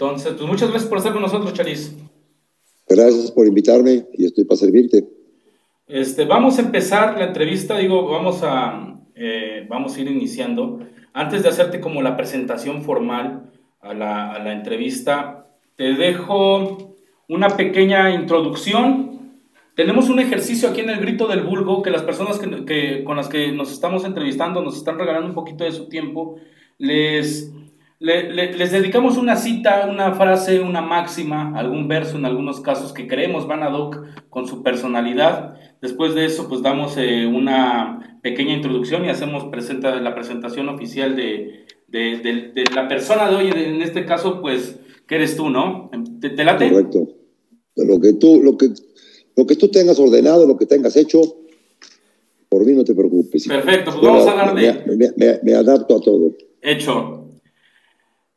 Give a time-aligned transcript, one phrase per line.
[0.00, 1.92] Entonces, pues muchas gracias por estar con nosotros, Charis.
[2.88, 5.04] Gracias por invitarme y estoy para servirte.
[5.88, 10.78] Este, vamos a empezar la entrevista, digo, vamos a, eh, vamos a ir iniciando.
[11.12, 13.50] Antes de hacerte como la presentación formal
[13.80, 16.94] a la, a la entrevista, te dejo
[17.28, 19.40] una pequeña introducción.
[19.74, 23.16] Tenemos un ejercicio aquí en el Grito del Vulgo que las personas que, que, con
[23.16, 26.36] las que nos estamos entrevistando nos están regalando un poquito de su tiempo.
[26.78, 27.52] Les
[28.00, 33.48] les dedicamos una cita, una frase, una máxima, algún verso en algunos casos que creemos
[33.48, 33.96] van a hoc
[34.30, 35.56] con su personalidad.
[35.82, 41.16] Después de eso, pues damos eh, una pequeña introducción y hacemos presenta, la presentación oficial
[41.16, 43.50] de, de, la persona de hoy.
[43.52, 44.76] En este caso, pues,
[45.06, 45.90] que eres tú, ¿no?
[46.20, 46.70] ¿Te, late?
[46.70, 47.08] Correcto.
[47.74, 48.70] Lo que, tú, lo, que,
[49.36, 51.20] lo que tú tengas ordenado, lo que tengas hecho,
[52.48, 53.46] por mí no te preocupes.
[53.46, 54.84] Perfecto, pues vamos a darle.
[55.16, 56.32] Me, me adapto a todo.
[56.60, 57.27] Hecho.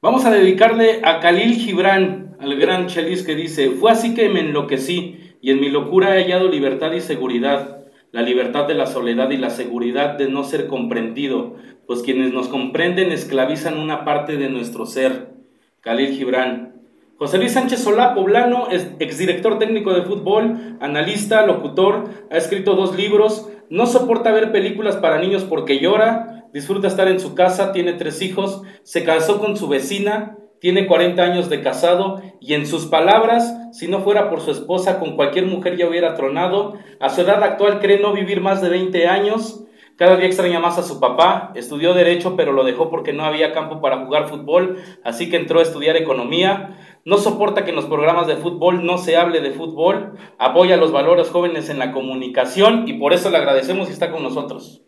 [0.03, 4.39] Vamos a dedicarle a Khalil Gibran, al gran Chelis que dice, fue así que me
[4.39, 9.29] enloquecí y en mi locura he hallado libertad y seguridad, la libertad de la soledad
[9.29, 14.49] y la seguridad de no ser comprendido, pues quienes nos comprenden esclavizan una parte de
[14.49, 15.33] nuestro ser.
[15.81, 16.73] Khalil Gibran.
[17.17, 23.51] José Luis Sánchez Solá, poblano, exdirector técnico de fútbol, analista, locutor, ha escrito dos libros,
[23.69, 28.21] no soporta ver películas para niños porque llora, disfruta estar en su casa, tiene tres
[28.21, 33.57] hijos, se casó con su vecina, tiene 40 años de casado y en sus palabras,
[33.71, 36.75] si no fuera por su esposa, con cualquier mujer ya hubiera tronado.
[36.99, 39.63] A su edad actual cree no vivir más de 20 años.
[39.95, 41.51] Cada día extraña más a su papá.
[41.55, 45.59] Estudió derecho pero lo dejó porque no había campo para jugar fútbol, así que entró
[45.59, 46.77] a estudiar economía.
[47.05, 50.13] No soporta que en los programas de fútbol no se hable de fútbol.
[50.37, 54.21] Apoya los valores jóvenes en la comunicación y por eso le agradecemos y está con
[54.21, 54.83] nosotros.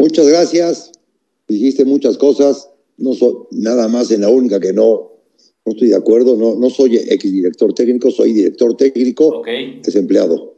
[0.00, 0.92] Muchas gracias.
[1.46, 2.70] Dijiste muchas cosas.
[2.96, 5.12] No soy nada más en la única que no,
[5.66, 6.36] no estoy de acuerdo.
[6.36, 9.42] No, no soy ex director técnico, soy director técnico
[9.82, 10.56] desempleado.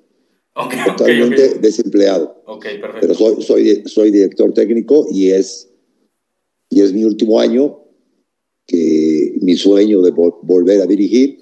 [0.86, 2.42] Totalmente desempleado.
[3.00, 5.70] Pero soy, soy, soy director técnico y es,
[6.68, 7.80] y es mi último año
[8.66, 11.38] que mi sueño de volver a dirigir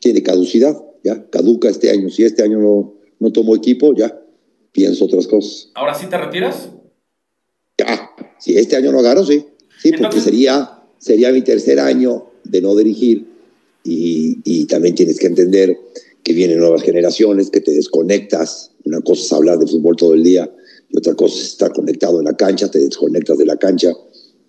[0.00, 0.76] tiene caducidad.
[1.04, 2.08] Ya caduca este año.
[2.08, 4.20] Si este año no, no tomo equipo, ya
[4.72, 5.70] pienso otras cosas.
[5.74, 6.70] ¿Ahora sí te retiras?
[8.44, 9.42] Si este año no agarro, sí.
[9.80, 13.26] Sí, porque sería, sería mi tercer año de no dirigir
[13.82, 15.78] y, y, también tienes que entender
[16.22, 18.72] que vienen nuevas generaciones, que te desconectas.
[18.84, 20.54] Una cosa es hablar de fútbol todo el día
[20.90, 23.94] y otra cosa es estar conectado en la cancha, te desconectas de la cancha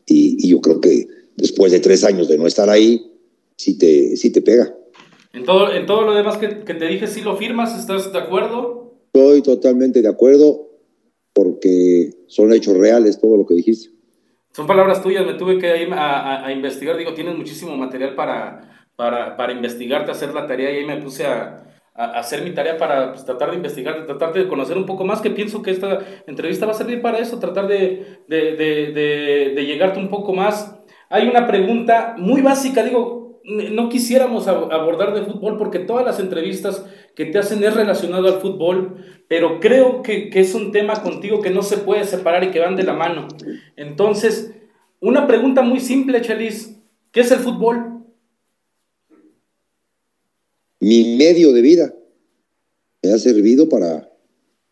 [0.06, 1.08] y, y yo creo que
[1.38, 3.14] después de tres años de no estar ahí,
[3.56, 4.76] sí te, sí te pega.
[5.32, 7.80] En todo, en todo lo demás que, que te dije, ¿sí lo firmas?
[7.80, 8.94] ¿Estás de acuerdo?
[9.14, 10.65] Estoy totalmente de acuerdo
[11.36, 13.94] porque son hechos reales todo lo que dijiste.
[14.54, 19.36] Son palabras tuyas, me tuve que ir a, investigar, digo, tienes muchísimo material para, para,
[19.36, 21.62] para, investigarte, hacer la tarea y ahí me puse a,
[21.94, 25.30] hacer mi tarea para pues, tratar de investigar, tratar de conocer un poco más, que
[25.30, 30.00] pienso que esta entrevista va a servir para eso, tratar de, de, de, de llegarte
[30.00, 30.74] un poco más.
[31.10, 36.86] Hay una pregunta muy básica, digo, no quisiéramos abordar de fútbol porque todas las entrevistas
[37.16, 41.50] que te hacen es relacionado al fútbol, pero creo que, es un tema contigo que
[41.50, 43.28] no se puede separar y que van de la mano.
[43.76, 44.52] Entonces,
[45.00, 46.76] una pregunta muy simple, Chelis,
[47.12, 48.04] ¿qué es el fútbol?
[50.80, 51.96] Mi medio de vida
[53.02, 54.12] me ha servido para,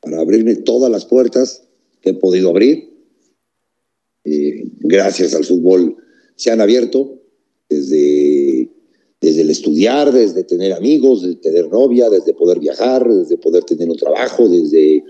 [0.02, 1.68] para abrirme todas las puertas
[2.02, 2.94] que he podido abrir.
[4.25, 5.98] Eh, gracias al fútbol
[6.36, 7.22] se han abierto
[7.70, 8.12] desde,
[9.33, 13.89] desde el estudiar, desde tener amigos, desde tener novia, desde poder viajar, desde poder tener
[13.89, 15.03] un trabajo, desde,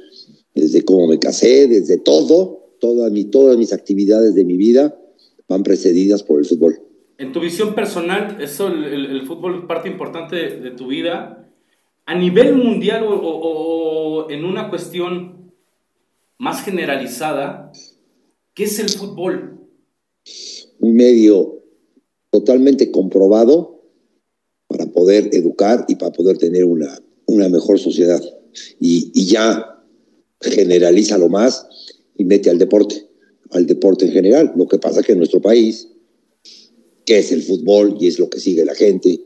[0.56, 4.97] desde cómo me casé, desde todo, todas, mi, todas mis actividades de mi vida
[5.50, 6.79] van precedidas por el fútbol.
[7.17, 11.51] En tu visión personal, eso, el, el, fútbol es parte importante de, tu vida.
[12.05, 15.52] A nivel mundial o, o en una cuestión
[16.37, 17.72] más generalizada,
[18.53, 19.59] ¿qué es el fútbol?
[20.79, 21.61] Un medio
[22.31, 23.83] totalmente comprobado
[25.03, 28.22] poder educar y para poder tener una, una mejor sociedad.
[28.79, 29.84] Y, y ya
[30.40, 31.67] generaliza lo más
[32.16, 33.05] y mete al deporte,
[33.52, 34.53] al deporte en general.
[34.55, 35.90] Lo que pasa que en nuestro país,
[37.05, 39.20] que es el fútbol y es lo que sigue la gente,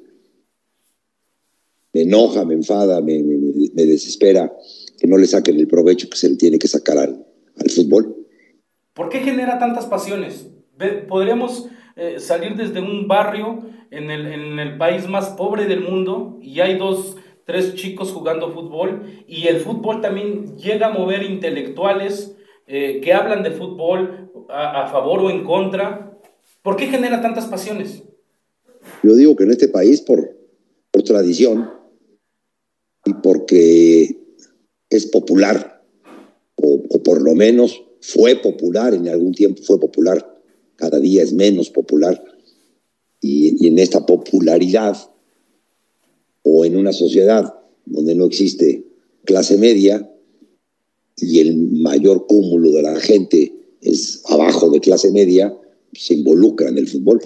[1.94, 4.51] me enoja, me enfada, me, me, desespera
[4.97, 7.24] que no le saquen el provecho que se le tiene que sacar al,
[7.56, 8.15] al fútbol.
[8.94, 10.47] ¿Por qué genera tantas pasiones?
[11.07, 16.38] Podríamos eh, salir desde un barrio en el, en el país más pobre del mundo
[16.41, 17.15] y hay dos,
[17.45, 22.35] tres chicos jugando fútbol y el fútbol también llega a mover intelectuales
[22.67, 26.19] eh, que hablan de fútbol a, favor o en contra.
[26.61, 28.03] ¿Por qué genera tantas pasiones?
[29.01, 30.38] Yo digo que en este país, por,
[30.91, 31.69] por tradición
[33.05, 34.17] y porque
[34.89, 35.81] es popular,
[36.55, 40.37] o, por lo menos fue popular, en algún tiempo fue popular,
[40.77, 42.24] cada día es menos popular,
[43.19, 44.97] y, y en esta popularidad,
[46.44, 47.53] o en una sociedad
[47.85, 48.85] donde no existe
[49.25, 50.09] clase media,
[51.18, 55.56] y el mayor cúmulo de la gente es abajo de clase media,
[55.94, 57.19] se involucra en el fútbol.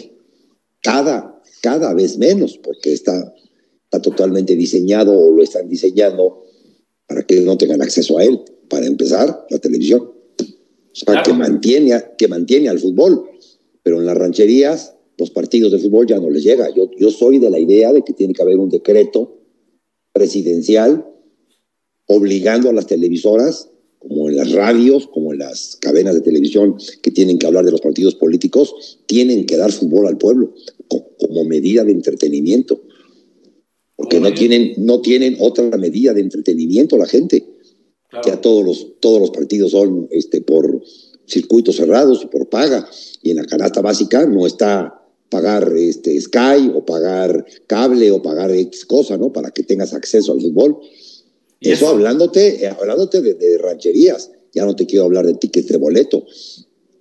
[0.82, 3.34] Cada, cada vez menos, porque está,
[3.84, 6.44] está totalmente diseñado o lo están diseñando
[7.08, 8.40] para que no tengan acceso a él.
[8.70, 10.02] Para empezar, la televisión.
[10.02, 13.30] O sea, que, mantiene, que mantiene al fútbol.
[13.84, 16.70] Pero en las rancherías, los partidos de fútbol ya no les llega.
[16.74, 19.38] Yo, yo soy de la idea de que tiene que haber un decreto
[20.14, 21.06] presidencial
[22.08, 23.70] obligando a las televisoras
[24.00, 27.72] como en las radios, como en las cadenas de televisión que tienen que hablar de
[27.72, 30.56] los partidos políticos, tienen que dar fútbol al pueblo
[30.88, 32.82] como medida de entretenimiento.
[33.96, 37.46] Porque no tienen, no tienen otra medida de entretenimiento la gente.
[38.24, 40.84] Que a todos los, todos los partidos son este, por
[41.32, 42.88] circuitos cerrados por paga.
[43.22, 48.52] Y en la canasta básica no está pagar este, Sky o pagar cable o pagar
[48.52, 49.32] X cosa, ¿no?
[49.32, 50.78] Para que tengas acceso al fútbol.
[51.62, 54.32] Eso, hablándote, hablándote de, rancherías.
[54.54, 56.26] Ya no te quiero hablar de tickets de boleto.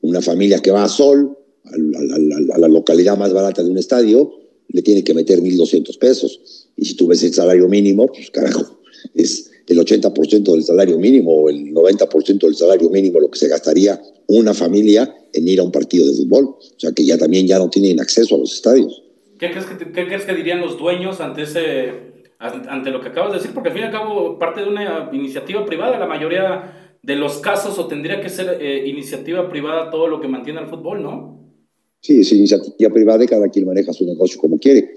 [0.02, 4.32] Una familia que va a Sol, a, la localidad más barata de un estadio,
[4.68, 6.68] le tiene que meter 1.200 pesos.
[6.76, 8.80] Y si tú ves el salario mínimo, pues carajo,
[9.14, 13.48] es el 80% del salario mínimo o el 90% del salario mínimo lo que se
[13.48, 16.44] gastaría una familia en ir a un partido de fútbol.
[16.44, 19.02] O sea que ya también ya no tienen acceso a los estadios.
[19.38, 22.10] ¿Qué crees que, qué crees que dirían los dueños ante ese
[22.40, 25.10] ante lo que acabas de decir, porque al fin y al cabo parte de una
[25.12, 30.08] iniciativa privada, la mayoría de los casos, o tendría que ser eh, iniciativa privada todo
[30.08, 31.38] lo que mantiene al fútbol, ¿no?
[32.00, 34.90] Sí, es iniciativa privada y cada quien maneja su negocio como quiere,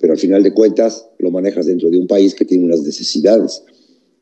[0.00, 3.62] pero al final de cuentas lo manejas dentro de un país que tiene unas necesidades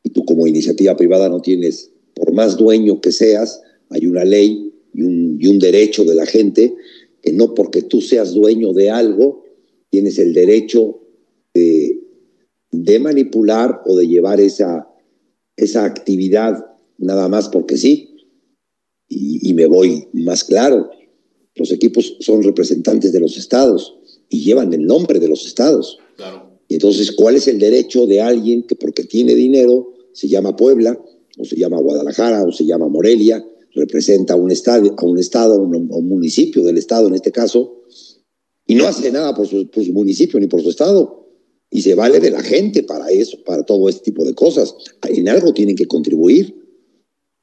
[0.05, 3.61] y tú como iniciativa privada no tienes, por más dueño que seas,
[3.91, 6.73] hay una ley y un, y un derecho de la gente
[7.21, 9.45] que no porque tú seas dueño de algo,
[9.91, 11.01] tienes el derecho
[11.53, 12.05] de
[12.83, 14.89] de manipular o de llevar esa,
[15.57, 16.65] esa actividad
[16.99, 18.11] nada más porque sí.
[19.09, 20.91] Y, me voy más claro,
[21.55, 23.95] los equipos son representantes de los estados
[24.29, 25.99] y llevan el nombre de los estados.
[26.67, 30.99] Y entonces, ¿cuál es el derecho de alguien que porque tiene dinero se llama Puebla,
[31.39, 33.45] o se llama Guadalajara, o se llama Morelia,
[33.75, 37.83] representa a un, estadio, a un estado, a un, municipio del estado en este caso,
[38.67, 41.25] y no hace nada por su, por su municipio ni por su estado?
[41.75, 44.77] y se vale de la gente para eso, para todo este tipo de cosas.
[45.09, 46.55] En algo tienen que contribuir.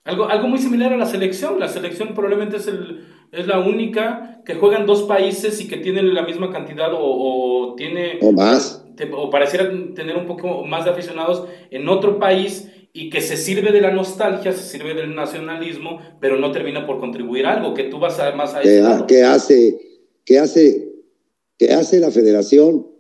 [0.06, 1.60] Algo, algo muy similar a la selección.
[1.60, 6.14] La selección probablemente es, el, es la única que juegan dos países y que tienen
[6.14, 8.20] la misma cantidad o, tiene...
[8.22, 8.81] O más.
[9.14, 13.72] O pareciera tener un poco más de aficionados en otro país y que se sirve
[13.72, 18.00] de la nostalgia, se sirve del nacionalismo, pero no termina por contribuir algo, que tú
[18.00, 19.80] vas a, más a ese ¿Qué hace,
[20.26, 20.90] qué hace,
[21.58, 22.92] qué hace la federación?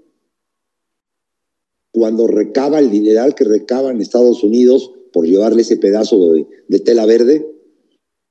[1.92, 7.06] cuando recaba el dineral que recaba en Estados Unidos por llevarle ese pedazo de, tela
[7.06, 7.46] verde,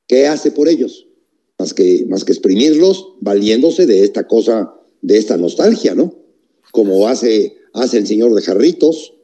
[0.06, 1.06] ¿qué hace por ellos?
[1.58, 6.14] Más que, más que exprimirlos valiéndose de esta cosa, de esta nostalgia, ¿no?
[6.72, 9.14] Como hace, hace el señor de Jarritos,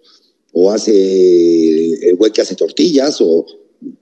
[0.53, 3.47] o hace el güey que hace tortillas, o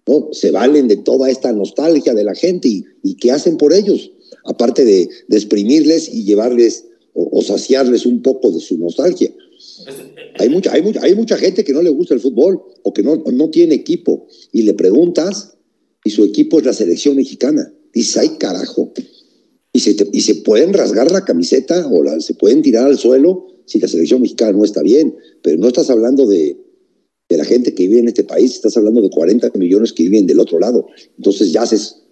[0.06, 0.28] ¿no?
[0.32, 2.68] se valen de toda esta nostalgia de la gente
[3.02, 4.12] y, ¿qué hacen por ellos?
[4.44, 9.32] Aparte de, exprimirles y llevarles o saciarles un poco de su nostalgia.
[10.38, 13.02] Hay mucha, hay, mucha, hay mucha gente que no le gusta el fútbol o que
[13.02, 15.54] no, no tiene equipo y le preguntas
[16.04, 17.72] y su equipo es la selección mexicana.
[17.92, 18.92] Dice, ay carajo.
[19.72, 23.46] Y se, y se pueden rasgar la camiseta o la, se pueden tirar al suelo
[23.66, 26.56] si la selección mexicana no está bien, pero no estás hablando de,
[27.28, 30.26] de la gente que vive en este país, estás hablando de 40 millones que viven
[30.26, 30.86] del otro lado.
[31.16, 32.02] Entonces ya haces,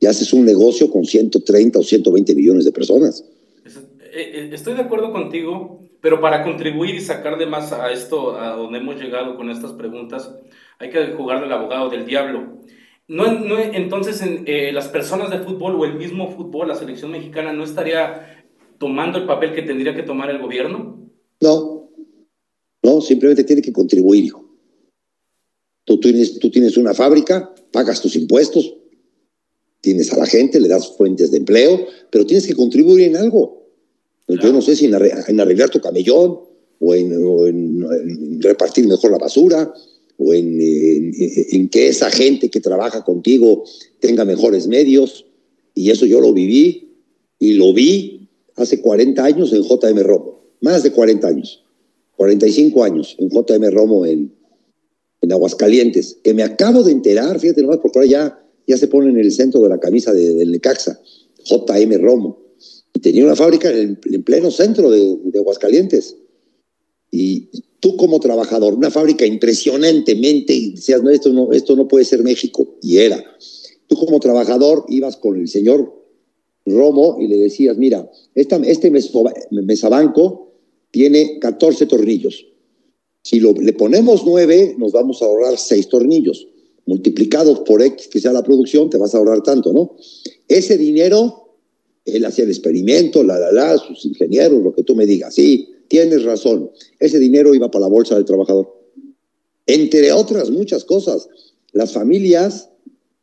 [0.00, 3.24] ya haces un negocio con 130 o 120 millones de personas.
[3.64, 8.38] Eh, eh, estoy de acuerdo contigo pero para contribuir y sacar de más a esto,
[8.38, 10.32] a donde hemos llegado con estas preguntas,
[10.78, 12.58] hay que jugar del abogado del diablo.
[13.08, 13.26] No,
[13.58, 17.64] entonces en, eh, las personas de fútbol o el mismo fútbol, la selección mexicana, no
[17.64, 18.35] estaría
[18.78, 21.10] tomando el papel que tendría que tomar el gobierno?
[21.40, 21.90] No,
[22.82, 24.44] no, simplemente tiene que contribuir, hijo.
[25.84, 28.74] Tú tienes, tú tienes una fábrica, pagas tus impuestos,
[29.80, 33.66] tienes a la gente, le das fuentes de empleo, pero tienes que contribuir en algo.
[34.28, 36.40] Yo no sé si en, arreglar tu camellón
[36.80, 39.72] o, en, repartir mejor la basura
[40.18, 43.64] o en, que esa gente que trabaja contigo
[44.00, 45.26] tenga mejores medios.
[45.74, 46.96] Y eso yo lo viví
[47.38, 48.25] y lo vi
[48.56, 51.62] hace 40 años en JM Romo, más de 40 años,
[52.16, 54.34] 45 años en JM Romo en,
[55.20, 59.10] en Aguascalientes, que me acabo de enterar, fíjate nomás, porque ahora ya, ya se pone
[59.10, 61.00] en el centro de la camisa del Necaxa,
[61.44, 62.38] JM Romo,
[62.92, 66.16] y tenía una fábrica en, en pleno centro de, de Aguascalientes.
[67.10, 72.04] Y tú como trabajador, una fábrica impresionantemente, y decías, no esto, no, esto no puede
[72.04, 73.22] ser México, y era.
[73.86, 76.05] Tú como trabajador ibas con el señor
[76.66, 78.90] Romo y le decías, mira, esta, este
[79.50, 80.52] mesabanco
[80.90, 82.46] tiene 14 tornillos.
[83.22, 86.48] Si lo, le ponemos 9, nos vamos a ahorrar 6 tornillos.
[86.86, 89.96] Multiplicados por X que sea la producción, te vas a ahorrar tanto, ¿no?
[90.48, 91.54] Ese dinero,
[92.04, 95.68] él hacía el experimento, la, la, la, sus ingenieros, lo que tú me digas, sí,
[95.88, 96.70] tienes razón.
[96.98, 98.72] Ese dinero iba para la bolsa del trabajador.
[99.66, 101.28] Entre otras muchas cosas,
[101.72, 102.70] las familias,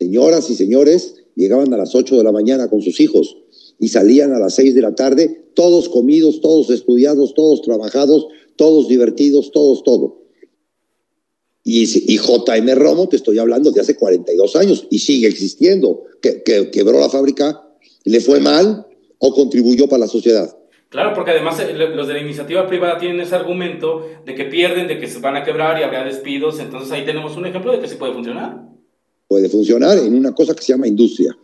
[0.04, 3.38] señoras y señores, llegaban a las 8 de la mañana con sus hijos
[3.80, 8.88] y salían a las 6 de la tarde, todos comidos, todos estudiados, todos trabajados, todos
[8.88, 10.24] divertidos, todos todo.
[11.64, 16.04] Y, y JM Romo, te estoy hablando de hace 42 años y sigue existiendo.
[16.22, 17.66] Que, que, quebró la fábrica,
[18.04, 18.86] le fue mal
[19.18, 20.54] o contribuyó para la sociedad.
[20.90, 24.88] Claro, porque además eh, los de la iniciativa privada tienen ese argumento de que pierden,
[24.88, 26.60] de que se van a quebrar y habrá despidos.
[26.60, 28.74] Entonces ahí tenemos un ejemplo de que sí puede funcionar.
[29.34, 31.36] Puede funcionar en una cosa que se llama industria.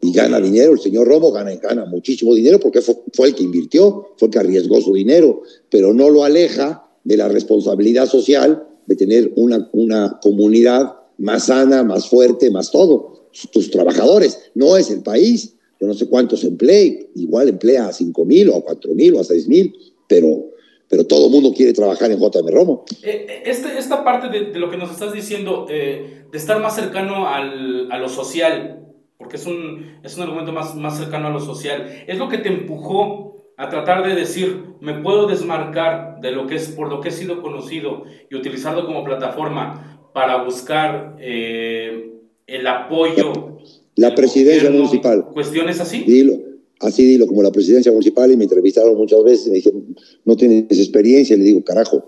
[0.00, 3.42] Y gana dinero, el señor Romo gana, gana muchísimo dinero porque fue, fue el que
[3.42, 8.64] invirtió, fue el que arriesgó su dinero, pero no lo aleja de la responsabilidad social
[8.86, 13.30] de tener una, una comunidad más sana, más fuerte, más todo.
[13.50, 18.24] Tus trabajadores, no es el país, yo no sé cuántos emplee, igual emplea a 5
[18.24, 19.74] mil o a 4 mil o a 6 mil,
[20.06, 20.52] pero,
[20.88, 22.84] pero todo el mundo quiere trabajar en JM Romo.
[23.02, 27.28] Este, esta parte de, de, lo que nos estás diciendo, eh, de estar más cercano
[27.28, 28.86] al, a lo social,
[29.18, 32.38] porque es un, es un argumento más, más cercano a lo social, es lo que
[32.38, 37.00] te empujó a tratar de decir, me puedo desmarcar de lo que es, por lo
[37.00, 42.10] que he sido conocido y utilizarlo como plataforma para buscar eh,
[42.46, 43.56] el apoyo
[43.96, 45.24] la presidencia municipal.
[45.32, 46.04] ¿Cuestiones así?
[46.04, 46.34] Dilo,
[46.80, 50.78] así dilo, como la presidencia municipal, y me entrevistaron muchas veces, me dijeron, no tienes
[50.78, 52.06] experiencia, y le digo, carajo,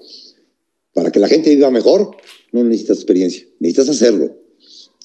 [0.92, 2.16] para que la gente viva mejor,
[2.52, 4.36] no necesitas experiencia, necesitas hacerlo.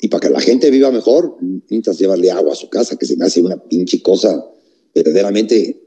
[0.02, 3.16] Y para que la gente viva mejor, necesitas llevarle agua a su casa, que se
[3.16, 4.46] me hace una pinche cosa
[4.94, 5.82] verdaderamente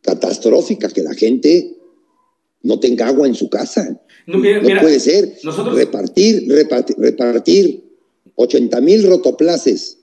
[0.00, 1.76] catastrófica, que la gente
[2.62, 4.00] no tenga agua en su casa.
[4.26, 5.38] No, mira, no puede ser.
[5.42, 5.76] Nosotros...
[5.76, 7.84] Repartir, repartir, repartir
[8.36, 9.98] 80 mil rotoplaces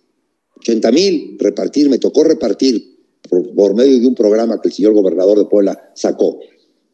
[0.57, 2.94] 80 mil, repartir, me tocó repartir
[3.29, 6.39] por, medio de un programa que el señor gobernador de Puebla sacó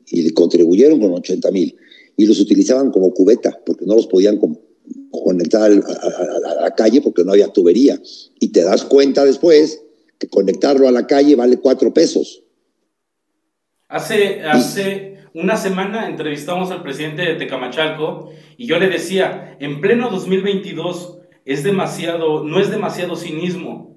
[0.08, 1.76] y contribuyeron con 80 mil
[2.18, 4.40] y los utilizaban como cubeta porque no los podían
[5.12, 8.00] conectar a, la calle porque no había tubería
[8.40, 9.82] y te das cuenta después
[10.20, 12.44] que conectarlo a la calle vale cuatro pesos.
[13.88, 20.10] Hace, hace una semana entrevistamos al presidente de Tecamachalco y yo le decía, en pleno
[20.10, 23.92] 2022 es demasiado, no es demasiado cinismo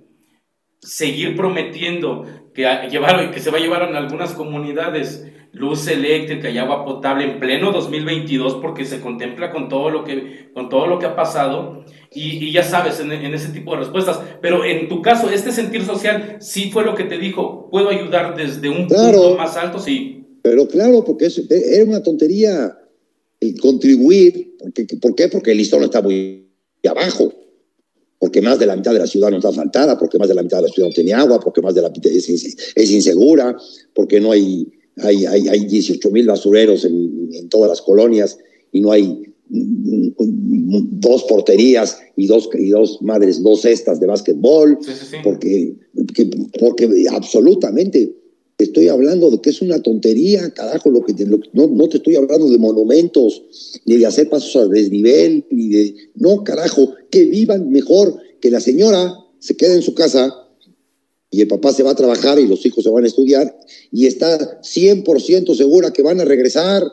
[0.85, 6.59] seguir prometiendo que, llevar, que se va a llevar en algunas comunidades luz eléctrica y
[6.59, 10.99] agua potable en pleno 2022 porque se contempla con todo lo que, con todo lo
[10.99, 14.21] que ha pasado y, ya sabes en, ese tipo de respuestas.
[14.41, 18.37] Pero en tu caso, este sentir social sí fue lo que te dijo, puedo ayudar
[18.37, 20.25] desde un punto más alto, sí.
[20.43, 22.79] Pero claro, porque es, era una tontería
[23.41, 24.57] el contribuir.
[24.59, 25.29] Porque, ¿Por qué?
[25.29, 26.49] Porque el listón está muy
[26.88, 27.33] abajo
[28.25, 30.43] porque más de la mitad de la ciudad no está asfaltada, porque más de la
[30.43, 33.54] mitad de la ciudad no tiene agua, porque más de la mitad es, insegura,
[33.93, 34.66] porque no hay,
[34.97, 38.38] hay, hay, hay 18 mil basureros en, en, todas las colonias
[38.73, 44.93] y no hay dos porterías y dos, y dos madres, dos cestas de básquetbol, sí,
[44.99, 45.16] sí, sí.
[45.23, 45.75] Porque,
[46.59, 48.11] porque absolutamente
[48.58, 51.96] estoy hablando de que es una tontería, carajo, lo que te, lo, no, no, te
[51.96, 53.42] estoy hablando de monumentos,
[53.84, 55.94] ni de hacer pasos al desnivel, ni de...
[56.14, 60.32] No, carajo, que vivan mejor, que la señora se quede en su casa
[61.30, 63.58] y el papá se va a trabajar y los hijos se van a estudiar
[63.90, 66.84] y está 100% segura que van a regresar.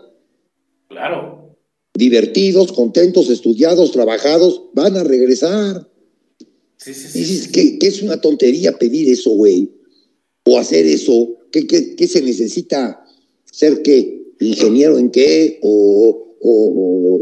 [0.88, 1.56] Claro.
[1.94, 5.88] Divertidos, contentos, estudiados, trabajados, van a regresar.
[6.78, 7.20] Sí, sí, sí.
[7.20, 9.70] Dices que, que es una tontería pedir eso, güey,
[10.44, 13.04] o hacer eso ¿Qué, qué, qué se necesita
[13.46, 14.22] ser qué?
[14.40, 15.60] ¿Ingeniero en qué?
[15.62, 17.22] ¿O, o,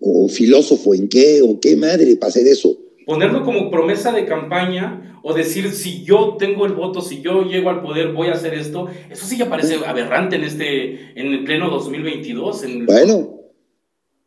[0.00, 1.40] o, filósofo en qué?
[1.42, 2.76] ¿O qué madre para hacer eso?
[3.06, 7.70] Ponerlo como promesa de campaña o decir, si yo tengo el voto, si yo llego
[7.70, 11.44] al poder, voy a hacer esto, eso sí ya parece aberrante en este, en el
[11.44, 12.64] pleno 2022.
[12.64, 12.86] En el...
[12.86, 13.40] Bueno,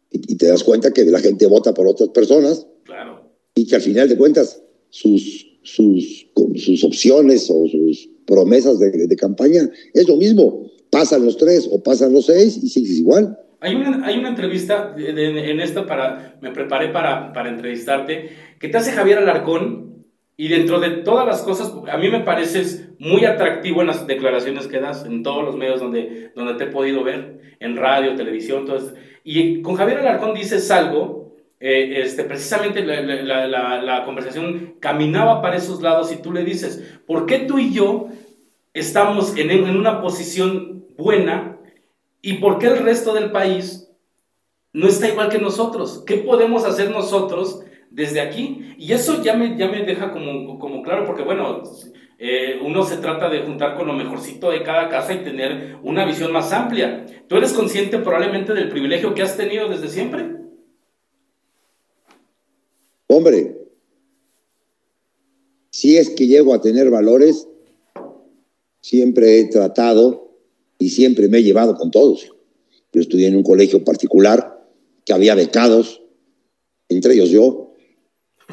[0.09, 2.67] y, y te das cuenta que la gente vota por otras personas.
[2.83, 3.31] Claro.
[3.53, 9.69] Y que al final de cuentas, sus sus, sus opciones o sus promesas de, campaña,
[9.93, 10.69] es lo mismo.
[10.89, 13.37] Pasan los tres o pasan los seis y sigues igual.
[13.59, 18.77] Hay una, hay una entrevista en esta para, me preparé para, para entrevistarte, que te
[18.77, 19.91] hace Javier Alarcón
[20.41, 24.65] y dentro de todas las cosas, a mí me pareces muy atractivo en las declaraciones
[24.65, 28.65] que das, en todos los medios donde, donde te he podido ver, en radio, televisión,
[28.65, 28.93] todo esto.
[29.23, 31.20] Y con Javier Alarcón dices algo,
[31.63, 37.37] eh, este, precisamente la, conversación caminaba para esos lados y tú le dices, ¿por qué
[37.37, 38.07] tú y yo
[38.73, 41.59] estamos en, una posición buena
[42.19, 43.91] y por qué el resto del país
[44.73, 46.03] no está igual que nosotros?
[46.07, 48.73] ¿Qué podemos hacer nosotros desde aquí?
[48.79, 51.61] Y eso ya me, deja como, como claro, porque bueno,
[52.17, 56.05] eh, uno se trata de juntar con lo mejorcito de cada casa y tener una
[56.05, 57.05] visión más amplia.
[57.27, 60.40] ¿Tú eres consciente probablemente del privilegio que has tenido desde siempre?
[63.13, 63.57] Hombre,
[65.69, 67.45] si es que llego a tener valores,
[68.79, 70.37] siempre he tratado
[70.79, 72.29] y siempre me he llevado con todos.
[72.93, 74.65] Yo estudié en un colegio particular
[75.03, 76.01] que había becados,
[76.87, 77.73] entre ellos yo,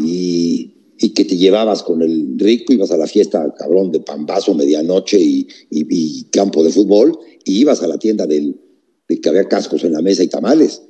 [0.00, 0.74] y,
[1.14, 6.24] que te llevabas con el rico, ibas a la fiesta, cabrón, de pambazo, medianoche y,
[6.32, 8.60] campo de fútbol, y ibas a la tienda del,
[9.08, 10.82] de que había cascos en la mesa y tamales.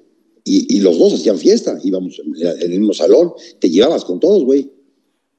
[0.50, 4.70] Y, los dos hacían fiesta, íbamos en el mismo salón, te llevabas con todos, güey.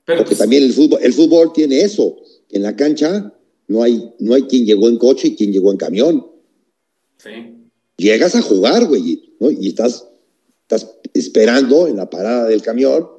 [0.05, 2.17] Porque pues también el fútbol, el fútbol tiene eso.
[2.49, 3.33] En la cancha
[3.67, 6.27] no hay, no hay quien llegó en coche y quien llegó en camión.
[7.17, 7.29] Sí.
[7.97, 9.51] Llegas a jugar, güey, ¿no?
[9.51, 10.07] y estás,
[10.61, 13.18] estás esperando en la parada del camión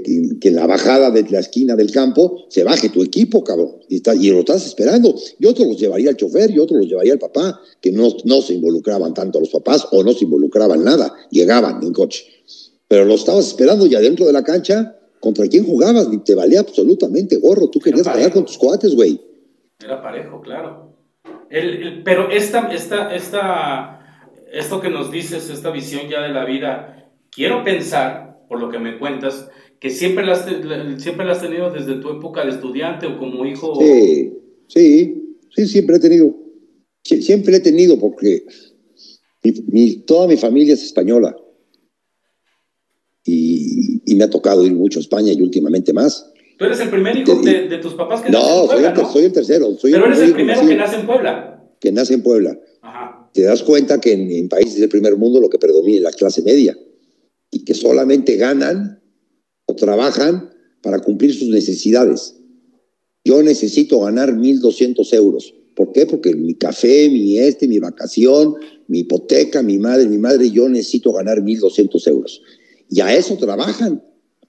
[0.00, 3.96] que, en la bajada de la esquina del campo se baje tu equipo, cabrón, y,
[3.96, 5.14] está, y lo estás esperando.
[5.38, 8.40] Y otros los llevaría el chofer y otros los llevaría el papá, que no, no
[8.40, 12.24] se involucraban tanto los papás o no se involucraban nada, llegaban en coche.
[12.88, 16.08] Pero lo estabas esperando ya dentro de la cancha, ¿contra quién jugabas?
[16.08, 19.20] Ni te valía absolutamente gorro, tú querías jugar con tus cuates, güey.
[19.84, 20.92] Era parejo, claro.
[21.50, 27.10] El, pero esta, esta, esta, esto que nos dices, esta visión ya de la vida,
[27.30, 29.48] quiero pensar, por lo que me cuentas,
[29.82, 30.46] que siempre la, has,
[31.02, 33.74] siempre has tenido desde tu época de estudiante o como hijo.
[33.80, 34.32] Sí,
[34.68, 36.36] sí, sí, siempre he tenido.
[37.02, 38.44] Siempre he tenido porque
[40.06, 41.36] toda mi familia es española.
[43.24, 46.30] Y, me ha tocado ir mucho a España y últimamente más.
[46.58, 48.94] ¿Tú eres el primer hijo de, tus papás que no, nace en Puebla?
[48.94, 49.76] No, soy el tercero.
[49.82, 51.64] Pero eres el primero que nace en Puebla.
[51.80, 52.56] Que nace en Puebla.
[52.82, 53.28] Ajá.
[53.34, 56.12] Te das cuenta que en, en países del primer mundo lo que predomina es la
[56.12, 56.78] clase media
[57.50, 59.01] y que solamente ganan
[59.74, 60.50] trabajan
[60.82, 62.34] para cumplir sus necesidades.
[63.24, 65.54] Yo necesito ganar 1.200 euros.
[65.74, 66.06] ¿Por qué?
[66.06, 68.54] Porque mi café, mi este, mi vacación,
[68.88, 72.42] mi hipoteca, mi madre, mi madre, yo necesito ganar 1.200 euros.
[72.90, 74.02] Y a eso trabajan,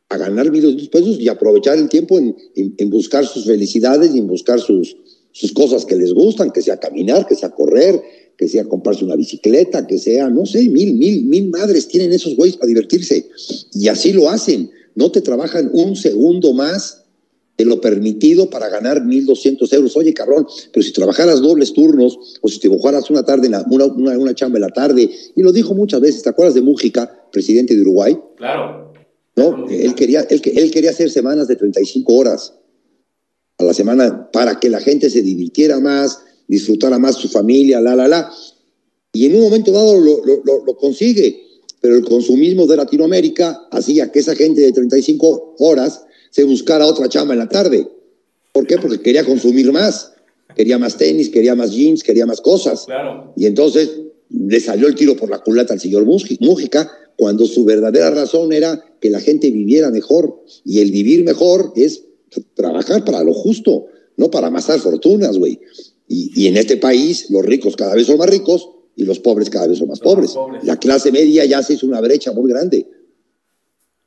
[0.09, 4.27] a ganar 1.200 pesos y aprovechar el tiempo en, en, buscar sus felicidades y en
[4.27, 4.97] buscar sus,
[5.31, 8.01] sus cosas que les gustan, que sea caminar, que sea correr,
[8.38, 12.36] que sea comprarse una bicicleta, que sea, no sé, mil, mil, mil madres tienen esos
[12.36, 13.29] güeyes para divertirse.
[13.73, 17.03] Y así lo hacen no te trabajan un segundo más
[17.58, 19.95] de lo permitido para ganar 1.200 euros.
[19.95, 24.17] Oye, cabrón, pero si trabajaras dobles turnos o si te trabajaras una tarde, una, una,
[24.17, 27.75] una, chamba en la tarde, y lo dijo muchas veces, ¿te acuerdas de Mújica, presidente
[27.75, 28.17] de Uruguay?
[28.38, 28.91] Claro.
[29.36, 29.67] ¿No?
[29.69, 32.53] Él quería, él, él quería hacer semanas de 35 horas
[33.58, 37.95] a la semana para que la gente se divirtiera más, disfrutara más su familia, la,
[37.95, 38.32] la, la.
[39.12, 41.53] Y en un momento dado lo, lo, lo consigue
[41.84, 47.10] pero el consumismo de Latinoamérica hacía que esa gente de 35 horas se buscara otra
[47.10, 47.86] chamba en la tarde.
[48.54, 48.78] ¿Por qué?
[48.78, 50.13] Porque quería consumir más.
[50.56, 52.86] Quería más tenis, quería más jeans, quería más cosas.
[52.86, 53.34] Claro.
[53.36, 58.12] Y entonces le salió el tiro por la culata al señor Mújica cuando su verdadera
[58.12, 60.41] razón era que la gente viviera mejor.
[60.63, 62.06] Y el vivir mejor es
[62.54, 65.60] trabajar para lo justo, no para amasar fortunas, güey.
[66.08, 69.49] Y, y en este país los ricos cada vez son más ricos y los pobres
[69.49, 70.38] cada vez son más pobres.
[70.63, 72.88] La clase media ya se hizo una brecha muy grande.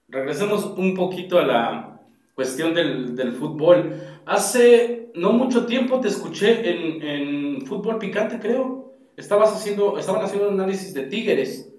[0.08, 2.00] Regresemos un poquito a la
[2.34, 3.94] cuestión del, del fútbol.
[4.26, 8.94] Hace no mucho tiempo te escuché en, en, Fútbol Picante, creo.
[9.16, 11.72] Estabas haciendo, estaban haciendo un análisis de Tigres.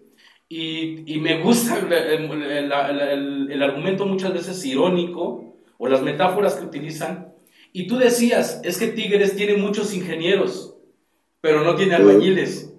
[0.50, 6.66] Y, y me gusta el, el, el, argumento muchas veces irónico o las metáforas que
[6.66, 7.34] utilizan.
[7.72, 10.76] Y tú decías, es que Tigres tiene muchos ingenieros,
[11.42, 12.74] pero no tiene albañiles.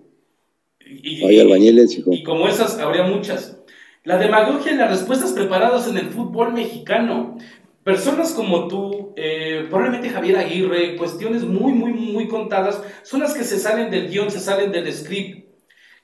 [0.89, 3.59] Y, como esas, habría muchas.
[4.05, 7.37] La demagogia y las respuestas preparadas en el fútbol mexicano.
[7.85, 13.45] Personas como tú, eh, probablemente Javier Aguirre, cuestiones muy, muy, muy contadas, son las que
[13.45, 15.49] se salen del guion, se salen del script.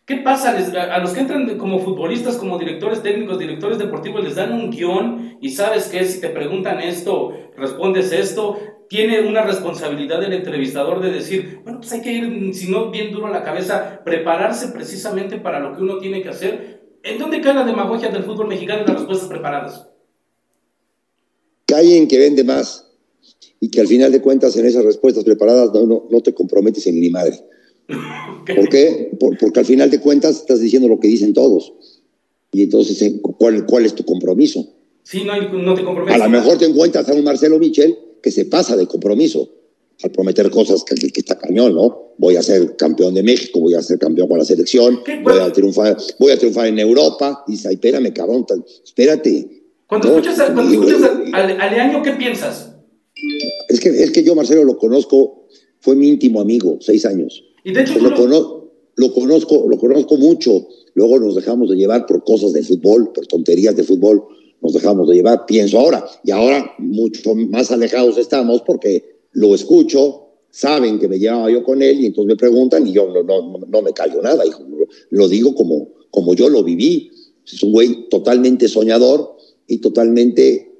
[0.06, 0.50] ¿Qué pasa?
[0.50, 5.38] a los que entran como futbolistas, como directores técnicos, directores deportivos, les dan un guion
[5.40, 8.58] y sabes que si te preguntan esto, respondes esto.
[8.88, 13.12] Tiene una responsabilidad el entrevistador de decir, bueno, pues hay que ir, si no bien
[13.12, 16.82] duro a la cabeza, prepararse precisamente para lo que uno tiene que hacer.
[17.02, 19.86] ¿En dónde cae la demagogia del fútbol mexicano y las respuestas preparadas?
[21.66, 22.90] Cae en que vende más
[23.60, 27.00] y que al final de cuentas en esas respuestas preparadas no, no, te comprometes en
[27.00, 27.38] ni madre.
[28.56, 29.10] ¿Por qué?
[29.18, 31.72] porque al final de cuentas estás diciendo lo que dicen todos.
[32.52, 33.20] Y entonces, ¿eh?
[33.20, 34.66] ¿cuál, cuál es tu compromiso?
[35.02, 36.20] Sí, no, no te comprometes.
[36.20, 39.50] A lo mejor te encuentras a un Marcelo Michel que se pasa de compromiso
[40.02, 42.14] al prometer cosas que, que, está cañón, ¿no?
[42.16, 45.52] Voy a ser campeón de México, voy a ser campeón con la selección, voy a
[45.52, 47.44] triunfar, voy a triunfar en Europa.
[47.46, 48.46] Y dice, espérame, cabrón,
[48.82, 49.66] espérate.
[49.86, 51.02] Cuando escuchas, cuando escuchas
[51.34, 52.70] al, al, ¿qué piensas?
[53.68, 55.46] Es que, es que yo, Marcelo, lo conozco,
[55.80, 57.44] fue mi íntimo amigo, seis años.
[57.62, 60.66] Y de hecho, lo, lo, conozco, lo conozco mucho.
[60.94, 64.24] Luego nos dejamos de llevar por cosas de fútbol, por tonterías de fútbol,
[64.64, 66.04] nos dejamos de llevar, pienso ahora.
[66.24, 71.82] Y ahora mucho más alejados estamos porque lo escucho, saben que me llevaba yo con
[71.82, 74.64] él y entonces me preguntan y yo no, no, no me callo nada, hijo.
[75.10, 77.10] Lo digo como, como yo lo viví.
[77.46, 80.72] Es un güey totalmente soñador y totalmente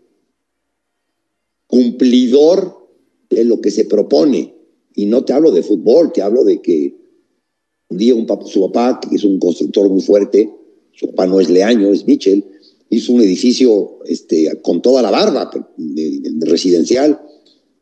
[1.66, 2.88] cumplidor
[3.28, 4.54] de lo que se propone.
[4.94, 6.96] Y no te hablo de fútbol, te hablo de que
[7.90, 10.50] un día un su papá, que es un constructor muy fuerte,
[10.92, 12.44] su papá no es Leaño, es Mitchell,
[12.90, 15.50] hizo un edificio este, con toda la barba
[16.40, 17.20] residencial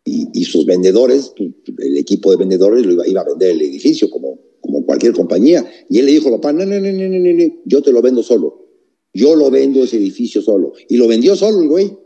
[0.04, 4.84] y, sus vendedores, el equipo de vendedores lo iba, a vender el edificio como, como
[4.84, 5.64] cualquier compañía.
[5.88, 8.66] Y él le dijo, papá, no, no, no, no, no, yo te lo vendo solo.
[9.14, 10.72] Yo lo vendo ese edificio solo.
[10.88, 11.96] Y lo vendió solo el güey.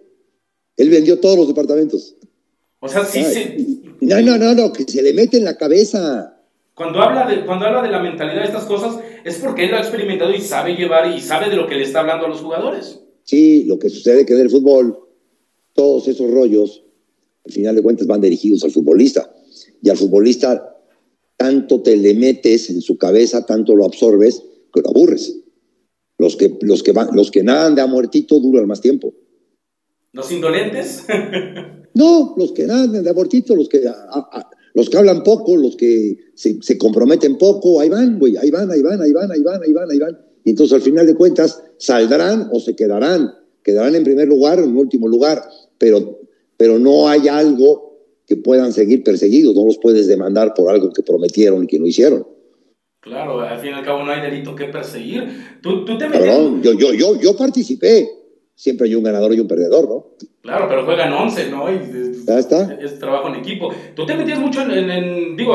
[0.77, 2.17] Él vendió todos los departamentos.
[2.81, 3.83] O sea, sí sí.
[4.01, 6.37] No, no, no, no, que se le mete en la cabeza.
[6.75, 9.77] Cuando habla, de, cuando habla de la mentalidad de estas cosas, es porque él lo
[9.77, 12.41] ha experimentado y sabe llevar y sabe de lo que le está hablando a los
[12.41, 13.01] jugadores.
[13.25, 14.97] Sí, lo que sucede que en el fútbol,
[15.73, 16.85] todos esos rollos,
[17.45, 19.35] al final de cuentas, van dirigidos al futbolista.
[19.83, 20.77] Y al futbolista,
[21.37, 25.37] tanto te le metes en su cabeza, tanto lo absorbes, que lo aburres.
[26.19, 29.13] Los que, los que, van, los que nadan de a muertito duran más tiempo.
[30.13, 31.05] ¿Los indolentes?
[31.95, 33.83] no, los que nadan de a los que,
[34.77, 38.71] los que hablan poco, los que se, se, comprometen poco, ahí van, güey, ahí van,
[38.71, 40.19] ahí van, ahí van, ahí van, ahí van, ahí van.
[40.45, 43.33] Y entonces al final de cuentas saldrán o se quedarán.
[43.63, 45.43] Quedarán en primer lugar o en último lugar,
[45.79, 46.21] pero,
[46.59, 49.55] pero no hay algo que puedan seguir perseguidos.
[49.55, 52.27] No los puedes demandar por algo que prometieron y que no hicieron.
[53.01, 55.59] Claro, al fin y al cabo no hay delito que perseguir.
[55.63, 58.11] Tú, tú te Perdón, yo, yo, yo, yo participé.
[58.57, 60.07] Siempre hay un ganador y un perdedor, ¿no?
[60.41, 61.71] Claro, pero juegan 11, ¿no?
[61.71, 62.73] Y, ya está.
[62.81, 63.71] Es, trabajo en equipo.
[63.95, 65.55] Tú te metías mucho en, digo,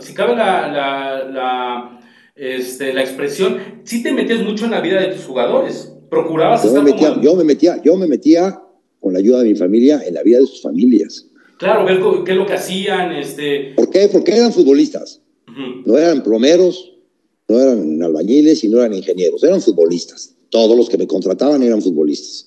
[0.00, 2.00] si cabe la, la, la,
[2.36, 5.92] este, la expresión, sí te metías mucho en la vida de tus jugadores.
[6.08, 8.62] Procurabas yo me metía, yo me metía, yo me metía
[9.00, 11.26] con la ayuda de mi familia en la vida de sus familias.
[11.58, 13.72] Claro, ver qué es lo que hacían, este...
[13.74, 14.08] ¿Por qué?
[14.12, 15.20] Porque eran futbolistas.
[15.84, 16.92] No eran plomeros,
[17.48, 20.35] no eran albañiles y no eran ingenieros, eran futbolistas.
[20.56, 22.46] Todos los que me contrataban eran futbolistas.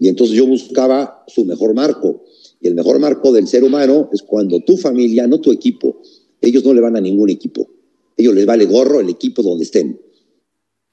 [0.00, 2.24] Y entonces yo buscaba su mejor marco.
[2.60, 6.02] Y el mejor marco del ser humano es cuando tu familia, no tu equipo,
[6.40, 7.70] ellos no le van a ningún equipo.
[8.16, 10.00] Ellos les vale gorro el equipo donde estén.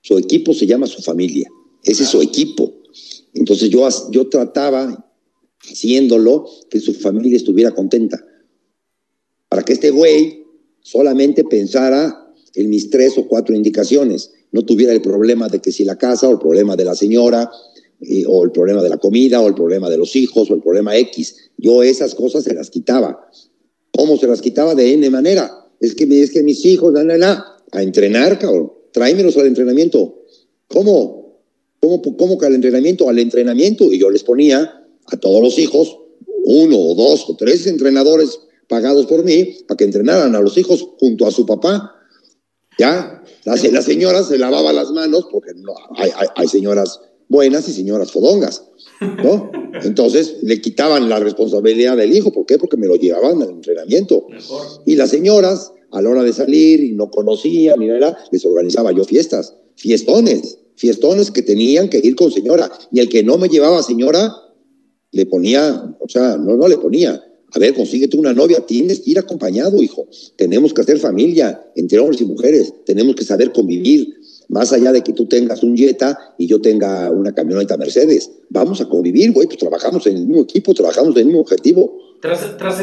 [0.03, 1.49] Su equipo se llama su familia.
[1.83, 2.71] Ese es su equipo.
[3.33, 5.03] Entonces yo, yo trataba,
[5.67, 8.23] haciéndolo, que su familia estuviera contenta.
[9.49, 10.43] Para que este güey
[10.83, 15.83] solamente pensara en mis tres o cuatro indicaciones, no tuviera el problema de que si
[15.83, 17.51] la casa o el problema de la señora
[18.25, 20.95] o el problema de la comida o el problema de los hijos o el problema
[20.95, 21.35] X.
[21.57, 23.29] Yo esas cosas se las quitaba.
[23.91, 24.73] ¿Cómo se las quitaba?
[24.73, 25.51] De N manera.
[25.81, 28.71] Es que, es que mis hijos, la, la, a entrenar, cabrón.
[28.93, 30.23] Tráemelos al entrenamiento.
[30.69, 31.41] ¿Cómo?
[31.81, 33.09] ¿Cómo, ¿Cómo que al entrenamiento?
[33.09, 33.91] Al entrenamiento.
[33.91, 35.97] Y yo les ponía a todos los hijos
[36.45, 38.39] uno o dos o tres entrenadores
[38.69, 41.94] pagados por mí para que entrenaran a los hijos junto a su papá.
[42.77, 43.23] ¿Ya?
[43.45, 48.11] La, la señora se lavaba las manos, porque no, hay, hay, señoras buenas y señoras
[48.11, 48.63] fodongas,
[49.01, 49.51] ¿no?
[49.83, 52.31] Entonces le quitaban la responsabilidad del hijo.
[52.31, 52.57] ¿Por qué?
[52.57, 54.27] Porque me lo llevaban al entrenamiento.
[54.85, 58.91] Y las señoras, a la hora de salir y no conocían ni nada, les organizaba
[58.91, 62.71] yo fiestas, fiestones, fiestones que tenían que ir con señora.
[62.91, 64.33] Y el que no me llevaba señora,
[65.11, 67.23] le ponía, o sea, no, no le ponía,
[67.55, 70.07] a ver, consíguete una novia, tienes que ir acompañado, hijo.
[70.35, 74.13] Tenemos que hacer familia entre hombres y mujeres, tenemos que saber convivir,
[74.49, 78.29] más allá de que tú tengas un Jetta y yo tenga una camioneta Mercedes.
[78.49, 81.97] Vamos a convivir, güey, pues trabajamos en el mismo equipo, trabajamos en el mismo objetivo.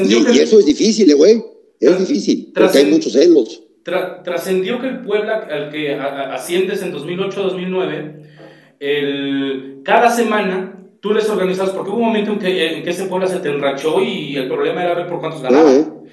[0.08, 1.44] y, eso es difícil, eh, güey,
[1.78, 3.62] es difícil, porque hay muchos celos.
[3.84, 10.71] trascendió que el Puebla, al que asciendes en 2008-2009, cada semana
[11.02, 13.48] tú les organizabas, porque hubo un momento en que, en que ese Puebla se te
[13.48, 16.04] enrachó y el problema era ver por cuántos ganaban.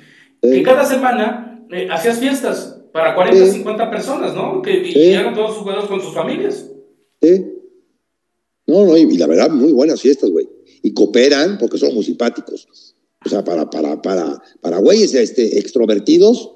[0.42, 4.64] Y cada semana eh, hacías fiestas para 40, 50 personas, ¿no?
[4.64, 6.66] Que llegaron todos sus jugadores con sus familias.
[7.22, 7.46] Sí.
[8.66, 10.50] No, no, y, la verdad, muy buenas fiestas, güey.
[10.82, 12.96] Y cooperan porque son muy simpáticos.
[13.24, 16.56] O sea, para, para, para, para güeyes este, extrovertidos,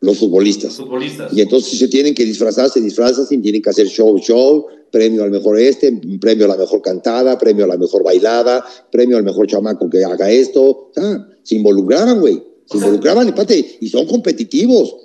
[0.00, 0.76] los futbolistas.
[0.76, 1.32] futbolistas.
[1.32, 5.30] Y entonces se tienen que disfrazar, se disfrazan, tienen que hacer show, show, premio al
[5.30, 9.46] mejor este, premio a la mejor cantada, premio a la mejor bailada, premio al mejor
[9.46, 10.62] chamaco que haga esto.
[10.62, 12.42] O sea, se involucraban, güey.
[12.66, 14.96] Se involucraban, empate, y son competitivos.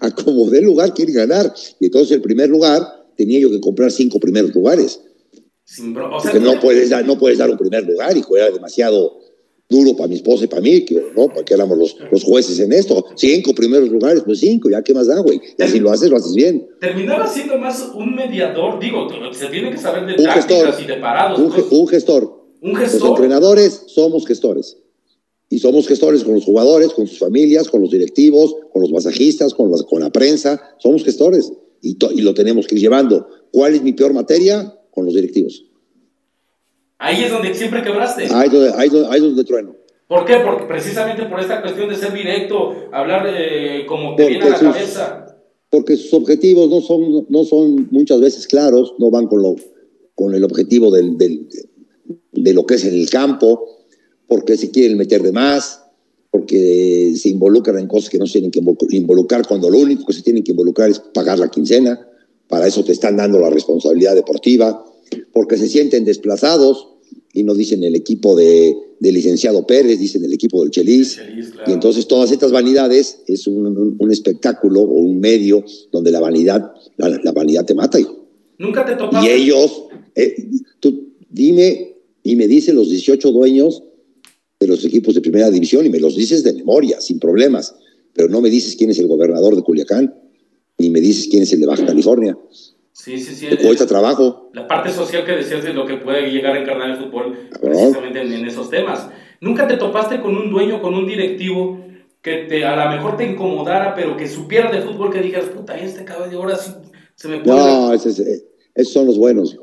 [0.00, 1.52] A, como de lugar quieren ganar.
[1.78, 2.82] Y entonces el primer lugar
[3.16, 5.00] tenía yo que comprar cinco primeros lugares.
[6.22, 9.18] Porque no puedes, dar, no puedes dar un primer lugar, y era demasiado
[9.68, 11.28] duro para mi esposa y para mí, que, ¿no?
[11.28, 13.04] Porque éramos los, los, jueces en esto.
[13.16, 15.40] Cinco primeros lugares, pues cinco, ya qué más da, güey.
[15.58, 16.68] Y así lo haces, lo haces bien.
[16.80, 20.96] Terminaba siendo más un mediador, digo, se tiene que saber de un tácticas y de
[20.96, 21.38] parados.
[21.38, 21.66] Un, pues.
[21.70, 22.46] un, gestor.
[22.60, 23.00] Un gestor.
[23.00, 24.78] Los entrenadores somos gestores.
[25.50, 29.54] Y somos gestores con los jugadores, con sus familias, con los directivos, con los masajistas,
[29.54, 30.60] con, con la prensa.
[30.78, 31.52] Somos gestores.
[31.80, 33.28] Y, y lo tenemos que ir llevando.
[33.52, 34.78] ¿Cuál es mi peor materia?
[34.90, 35.64] Con los directivos.
[36.98, 38.28] Ahí es donde siempre quebraste.
[38.30, 39.76] Ahí es donde, ahí, ahí donde trueno.
[40.06, 40.36] ¿Por qué?
[40.44, 44.58] Porque precisamente por esta cuestión de ser directo, hablar eh, como te viene a la
[44.58, 45.36] cabeza.
[45.70, 49.56] Porque sus objetivos no son, no son muchas veces claros, no van con, lo,
[50.14, 51.48] con el objetivo del, del,
[52.32, 53.66] de lo que es el campo,
[54.28, 55.84] porque se quieren meter de más,
[56.30, 58.60] porque se involucran en cosas que no se tienen que
[58.96, 62.08] involucrar cuando lo único que se tienen que involucrar es pagar la quincena,
[62.48, 64.83] para eso te están dando la responsabilidad deportiva,
[65.32, 66.88] porque se sienten desplazados
[67.32, 71.18] y no dicen el equipo de, licenciado Pérez, dicen el equipo del Chelis.
[71.66, 77.32] Y entonces todas estas vanidades es un, espectáculo o un medio donde la vanidad, la,
[77.32, 77.98] vanidad te mata.
[78.58, 79.28] Nunca te topaste.
[79.28, 80.48] Y ellos, eh,
[80.80, 83.82] tú dime y me dicen los 18 dueños
[84.60, 87.74] de los equipos de primera división y me los dices de memoria, sin problemas,
[88.14, 90.14] pero no me dices quién es el gobernador de Culiacán,
[90.78, 92.38] ni me dices quién es el de Baja California.
[93.04, 93.54] Sí, sí, sí.
[93.58, 94.48] cuesta trabajo.
[94.54, 98.22] La parte social que decías de lo que puede llegar a encarnar el fútbol, precisamente
[98.22, 99.10] en, esos temas.
[99.42, 101.84] ¿Nunca te topaste con un dueño, con un directivo
[102.22, 105.76] que te, a lo mejor te incomodara, pero que supiera de fútbol, que dijeras, puta,
[105.76, 106.70] este cabrón de ahora sí
[107.14, 107.58] se me puede...
[107.58, 108.18] No, esos,
[108.90, 109.54] son los buenos,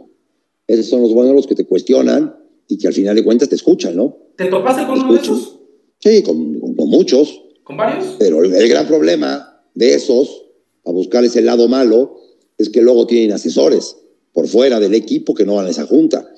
[0.68, 2.36] Esos son los buenos los que te cuestionan
[2.68, 4.18] y que al final de cuentas te escuchan, ¿no?
[4.36, 5.60] ¿Te topaste con uno de esos?
[5.98, 7.42] Sí, con, muchos.
[7.64, 8.18] ¿Con varios?
[8.20, 10.46] Pero el, el gran problema de esos,
[10.86, 12.21] a buscar ese lado malo,
[12.62, 13.98] es que luego tienen asesores
[14.34, 16.30] por fuera del equipo que no van a esa junta.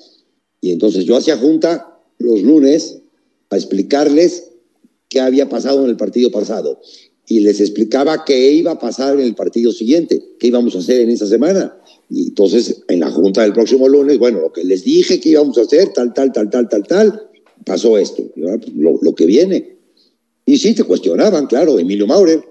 [0.60, 2.98] Y entonces yo hacía junta los lunes
[3.50, 4.50] a explicarles
[5.08, 6.80] qué había pasado en el partido pasado
[7.26, 11.00] y les explicaba qué iba a pasar en el partido siguiente, qué íbamos a hacer
[11.00, 11.76] en esa semana.
[12.10, 15.56] Y entonces en la junta del próximo lunes, bueno, lo que les dije que íbamos
[15.58, 17.30] a hacer, tal, tal, tal, tal, tal, tal,
[17.64, 19.78] pasó esto, lo, lo que viene.
[20.46, 22.44] Y sí, te cuestionaban, claro, Emilio Maurer.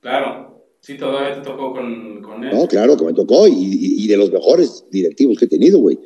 [0.00, 0.51] Claro.
[0.84, 2.50] Sí, todavía te tocó con, con él.
[2.52, 5.96] No, claro que me tocó y, y, de los mejores directivos que he tenido, güey.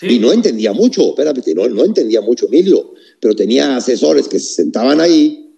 [0.00, 4.54] Y no entendía mucho, espérate, no, no entendía mucho Emilio, pero tenía asesores que se
[4.54, 5.54] sentaban ahí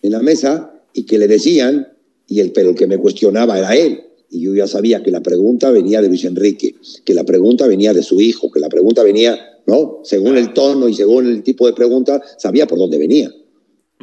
[0.00, 1.86] en la mesa y que le decían,
[2.26, 4.00] y el, pero el que me cuestionaba era él.
[4.30, 7.92] Y yo ya sabía que la pregunta venía de Luis Enrique, que la pregunta venía
[7.92, 10.00] de su hijo, que la pregunta venía, ¿no?
[10.02, 13.30] Según el tono y según el tipo de pregunta, sabía por dónde venía.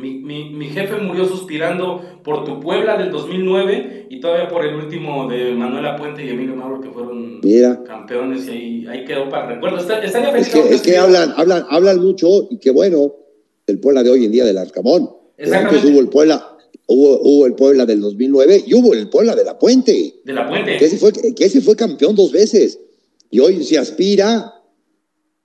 [0.01, 5.29] Mi, mi, jefe murió suspirando por tu Puebla del 2009 y todavía por el último
[5.29, 7.39] de Manuela Puente y Emilio Mauro que fueron
[7.85, 9.77] campeones y ahí, ahí, quedó para recuerdo.
[9.77, 13.13] es que, es que hablan, hablan, hablan mucho y qué bueno
[13.67, 15.07] del Puebla de hoy en día del Arcamón.
[15.37, 19.43] Antes hubo el Puebla, hubo, hubo, el Puebla del 2009 y hubo el Puebla de
[19.43, 20.21] la Puente.
[20.23, 20.77] De la Puente.
[20.77, 22.79] Que ese fue, que ese fue campeón dos veces.
[23.29, 24.51] Y hoy se aspira,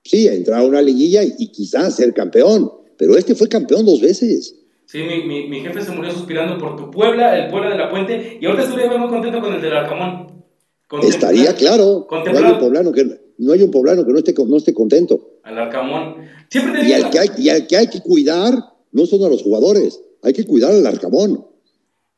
[0.03, 3.85] sí, a entrar a una liguilla y, y quizás ser campeón pero este fue campeón
[3.85, 4.57] dos veces.
[4.87, 8.39] Sí, mi, mi, jefe se murió suspirando por tu Puebla, el Puebla de la Puente,
[8.41, 10.45] y ahora estuviera muy contento con el del Arcamón.
[11.03, 12.07] Estaría claro.
[12.09, 13.05] No hay, un poblano que,
[13.39, 15.39] no hay un poblano que no esté, no esté contento.
[15.43, 16.17] Al Arcamón.
[16.49, 18.55] Siempre y, al que hay, y al que hay que cuidar
[18.93, 21.45] no son a los jugadores, hay que cuidar al Arcamón.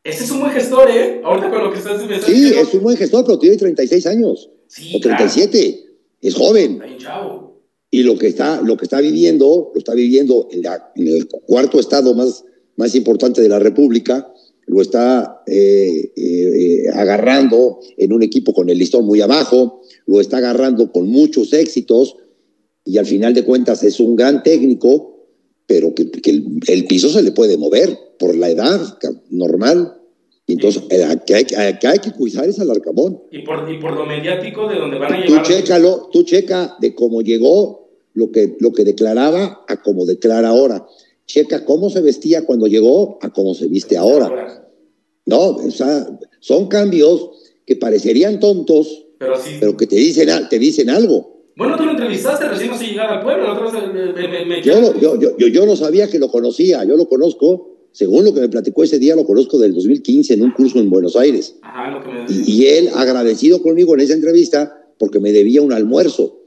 [0.04, 1.22] Ese es un buen gestor, ¿eh?
[1.24, 2.26] Ahorita con lo que estás diciendo.
[2.26, 4.50] Sí, es un buen gestor, pero tiene 36 años.
[4.66, 5.84] Sí, o 37.
[6.20, 6.82] Es joven.
[6.98, 7.47] Chavo
[7.90, 10.64] y lo que está, lo que está viviendo, lo está viviendo en,
[11.06, 12.44] el cuarto estado más,
[12.76, 14.32] más importante de la República,
[14.66, 20.38] lo está eh, eh, agarrando en un equipo con el listón muy abajo, lo está
[20.38, 22.16] agarrando con muchos éxitos
[22.84, 25.26] y al final de cuentas es un gran técnico,
[25.66, 26.10] pero que,
[26.66, 28.80] el, piso se le puede mover por la edad
[29.30, 29.97] normal.
[30.54, 33.22] Entonces, el que hay, que hay que cuidar es al Arcamón.
[33.30, 35.42] Y por, y por lo mediático de donde van a llegar.
[35.42, 40.48] Tú chécalo, tú checa de cómo llegó, lo que, lo que declaraba a cómo declara
[40.48, 40.86] ahora.
[41.26, 44.64] Checa cómo se vestía cuando llegó a cómo se viste ahora.
[45.26, 47.30] No, o sea, son cambios
[47.66, 51.44] que parecerían tontos, pero, pero que te dicen, te dicen algo.
[51.56, 53.70] Bueno, tú lo entrevistaste recién no llegado al pueblo.
[54.62, 58.42] yo, yo, yo, yo, no sabía que lo conocía, yo lo conozco según lo que
[58.42, 61.56] me platicó ese día, lo conozco del 2015 en un curso en Buenos Aires.
[62.28, 66.44] y, él agradecido conmigo en esa entrevista porque me debía un almuerzo.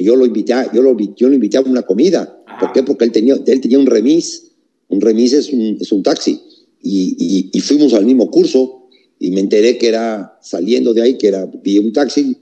[0.00, 2.42] yo lo invité, yo lo, yo lo invité a una comida.
[2.58, 2.82] ¿Por qué?
[2.82, 4.50] Porque él tenía, él tenía un remis.
[4.88, 6.40] Un remis es un, es un taxi.
[6.82, 8.88] Y, y, fuimos al mismo curso
[9.20, 12.36] y me enteré que era saliendo de ahí, que era, vi un taxi,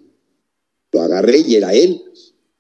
[0.91, 2.01] lo agarré y era él.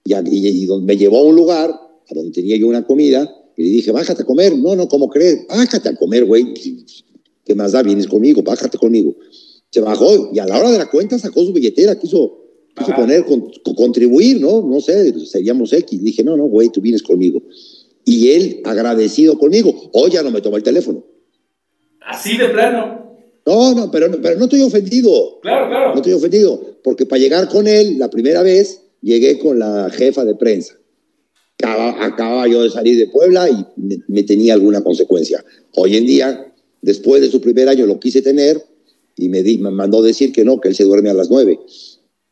[0.05, 3.71] Y, y, me llevó a un lugar a donde tenía yo una comida y le
[3.71, 4.57] dije, bájate a comer.
[4.57, 5.47] No, no, ¿cómo crees?
[5.49, 6.53] Bájate a comer, güey.
[7.45, 7.83] ¿Qué más da?
[7.83, 9.15] Vienes conmigo, bájate conmigo.
[9.71, 12.45] Se bajó y a la hora de la cuenta sacó su billetera, quiso,
[12.77, 13.25] quiso poner,
[13.77, 14.63] contribuir, ¿no?
[14.63, 16.03] No sé, seríamos X.
[16.03, 17.43] dije, no, no, güey, tú vienes conmigo.
[18.05, 21.05] Y él, agradecido conmigo, hoy ya no me toma el teléfono.
[22.01, 23.05] Así de plano.
[23.45, 25.41] No, no, pero, pero no estoy ofendido.
[25.41, 25.91] Claro, claro.
[25.91, 30.25] No estoy ofendido, porque para llegar con él, la primera vez, llegué con la jefa
[30.25, 30.77] de prensa
[31.63, 33.65] acababa yo de salir de Puebla y
[34.09, 35.45] me, tenía alguna consecuencia.
[35.75, 38.63] Hoy en día, después de su primer año, lo quise tener
[39.17, 41.59] y me, me mandó decir que no, que él se duerme a las nueve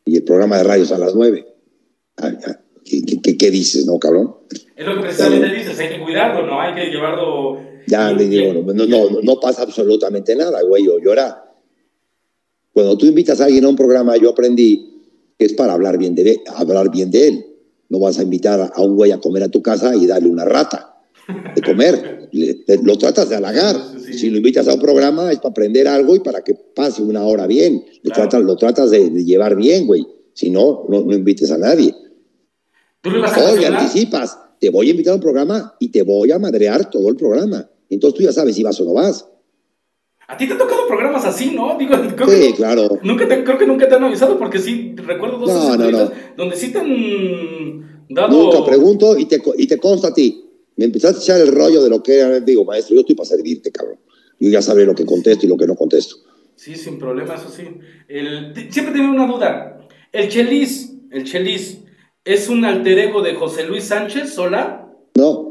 [0.04, 1.46] y el programa de radios a las nueve.
[2.18, 2.32] Ah,
[2.84, 4.36] ¿Qué, dices, no, cabrón?
[4.76, 6.60] Es lo que precisamente dices, hay que cuidarlo, ¿no?
[6.60, 7.58] Hay que llevarlo...
[7.86, 11.40] Ya le digo, no, no, no, pasa absolutamente nada, güey, yo, era...
[12.72, 14.90] Cuando tú invitas a alguien a un programa, yo aprendí
[15.38, 17.53] que es para hablar bien de, hablar bien de él
[17.94, 20.44] no vas a invitar a un güey a comer a tu casa y darle una
[20.44, 20.96] rata
[21.54, 22.28] de comer.
[22.82, 23.76] lo tratas de halagar.
[24.00, 27.22] Si lo invitas a un programa es para aprender algo y para que pase una
[27.22, 27.84] hora bien.
[28.12, 30.04] tratas, lo tratas de, llevar bien, güey.
[30.32, 31.94] Si no, no, invites a nadie.
[33.00, 33.10] ¿Tú
[33.64, 34.40] anticipas.
[34.58, 37.70] Te voy a invitar a un programa y te voy a madrear todo el programa.
[37.88, 39.24] Entonces tú ya sabes si vas o no vas.
[40.26, 41.76] A ti te han tocado programas así, ¿no?
[41.78, 42.98] Digo, creo sí, que, claro.
[43.02, 46.10] Nunca te, creo que nunca te han avisado porque sí, recuerdo dos no, no, no.
[46.36, 48.28] donde sí te han dado...
[48.28, 50.44] Nunca pregunto y te, y te consta a ti.
[50.76, 53.28] Me empezaste a echar el rollo de lo que era, digo, maestro, yo estoy para
[53.28, 53.98] servirte, cabrón.
[54.40, 56.16] Yo ya sabré lo que contesto y lo que no contesto.
[56.56, 57.64] Sí, sin problema, eso sí.
[58.08, 59.86] El, siempre tengo una duda.
[60.12, 61.78] ¿El Chelis, el Chelis,
[62.24, 64.92] es un alter ego de José Luis Sánchez sola?
[65.14, 65.43] No.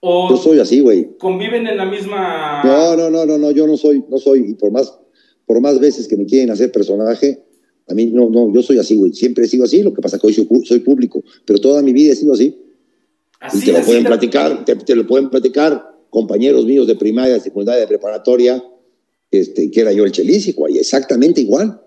[0.00, 1.16] ¿O yo soy así, güey.
[1.18, 2.62] ¿Conviven en la misma...?
[2.64, 4.98] No, no, no, no, no, yo no soy, no soy, y por más,
[5.44, 7.42] por más veces que me quieren hacer personaje,
[7.86, 9.12] a mí no, no, yo soy así, güey.
[9.12, 11.92] Siempre he sido así, lo que pasa es que hoy soy, público, pero toda mi
[11.92, 12.56] vida he sido así.
[13.40, 17.40] así y te lo pueden platicar, te, lo pueden platicar compañeros míos de primaria, de
[17.40, 18.62] secundaria, de preparatoria,
[19.30, 21.80] este, que era yo el chelísico, güey, exactamente igual.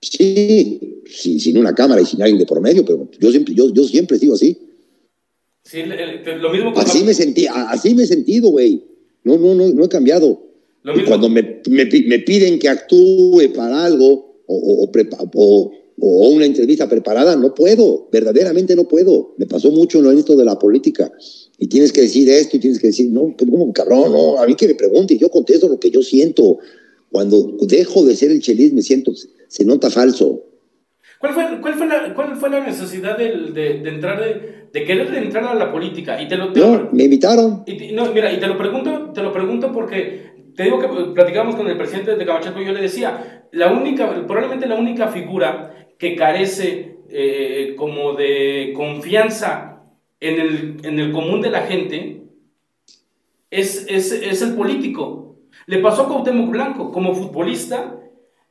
[0.00, 3.72] Sí, sin, sin, una cámara y sin alguien de por medio, pero yo siempre, yo,
[3.72, 4.58] yo siempre he sido así.
[5.66, 8.84] Sí, lo mismo así, me sentí, así me he sentido, güey.
[9.24, 10.46] No, no, no, no he cambiado.
[10.84, 17.34] Y cuando me, me, piden que actúe para algo o, o, o, una entrevista preparada,
[17.34, 19.34] no puedo, verdaderamente no puedo.
[19.38, 21.10] Me pasó mucho en esto de la política.
[21.58, 24.54] Y tienes que decir esto y tienes que decir, no, como cabrón, no, a mí
[24.54, 26.58] que me pregunte y yo contesto lo que yo siento.
[27.10, 29.12] Cuando dejo de ser el chelis me siento,
[29.48, 30.44] se nota falso.
[31.18, 34.84] ¿Cuál fue, cuál fue, la, cuál fue la necesidad de, de, de entrar de de
[34.84, 36.20] querer entrar a la política.
[36.20, 37.62] Y te lo, no, me invitaron.
[37.64, 41.54] Y no, mira, y te lo pregunto, te lo pregunto porque te digo que platicamos
[41.54, 45.74] con el presidente de Camachaco y yo le decía, la única, probablemente la única figura
[45.98, 49.82] que carece eh, como de confianza
[50.20, 52.24] en el, en el común de la gente
[53.50, 55.38] es, es, es el político.
[55.64, 57.98] Le pasó a Cuauhtémoc Blanco como futbolista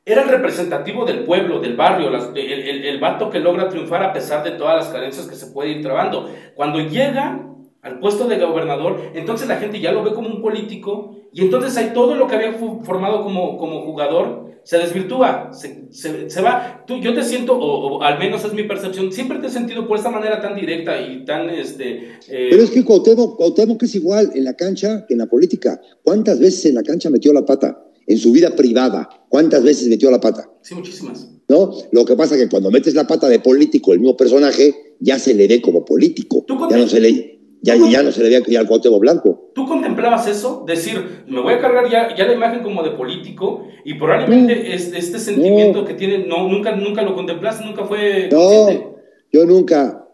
[0.08, 4.44] era el representativo del pueblo, del barrio, el, el, vato que logra triunfar a pesar
[4.44, 6.30] de todas las carencias que se puede ir trabando.
[6.54, 7.44] Cuando llega
[7.82, 11.76] al puesto de gobernador, entonces la gente ya lo ve como un político y entonces
[11.76, 16.84] hay todo lo que había formado como, como jugador se desvirtúa, se, se, va.
[16.86, 19.96] Tú, yo te siento, o, al menos es mi percepción, siempre te he sentido por
[19.96, 21.50] esta manera tan directa y tan...
[21.50, 25.26] Este, eh, Pero es que Cuauhtémoc, Cuauhtémoc es igual en la cancha que en la
[25.26, 25.80] política.
[26.02, 27.85] ¿Cuántas veces en la cancha metió la pata?
[28.06, 30.48] En su vida privada, ¿cuántas veces metió la pata?
[30.62, 31.28] Sí, muchísimas.
[31.48, 31.72] ¿No?
[31.92, 35.18] Lo que pasa es que cuando metes la pata de político, el mismo personaje, ya
[35.18, 36.44] se le ve como político.
[36.70, 39.50] Ya no se le, ya, ya no se le ve al Cuauhtémoc Blanco.
[39.54, 40.64] ¿Tú contemplabas eso?
[40.66, 44.98] Decir, me voy a cargar ya, ya la imagen como de político y probablemente este,
[44.98, 48.28] este, sentimiento que tiene, no, nunca, nunca lo contemplaste, nunca fue...
[48.30, 48.96] No,
[49.32, 50.08] yo nunca.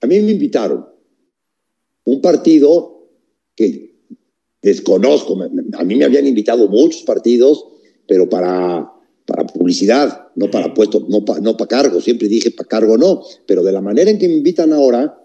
[0.00, 0.86] A mí me invitaron.
[2.04, 3.08] Un partido
[3.54, 3.85] que
[4.66, 5.38] desconozco,
[5.78, 7.64] a mí me habían invitado muchos partidos,
[8.08, 8.92] pero para,
[9.24, 13.22] para publicidad, no para puesto, no para no para cargo, siempre dije para cargo no,
[13.46, 15.22] pero de la manera en que me invitan ahora,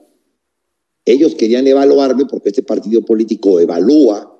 [1.05, 4.31] ellos querían evaluarme porque este partido político evalúa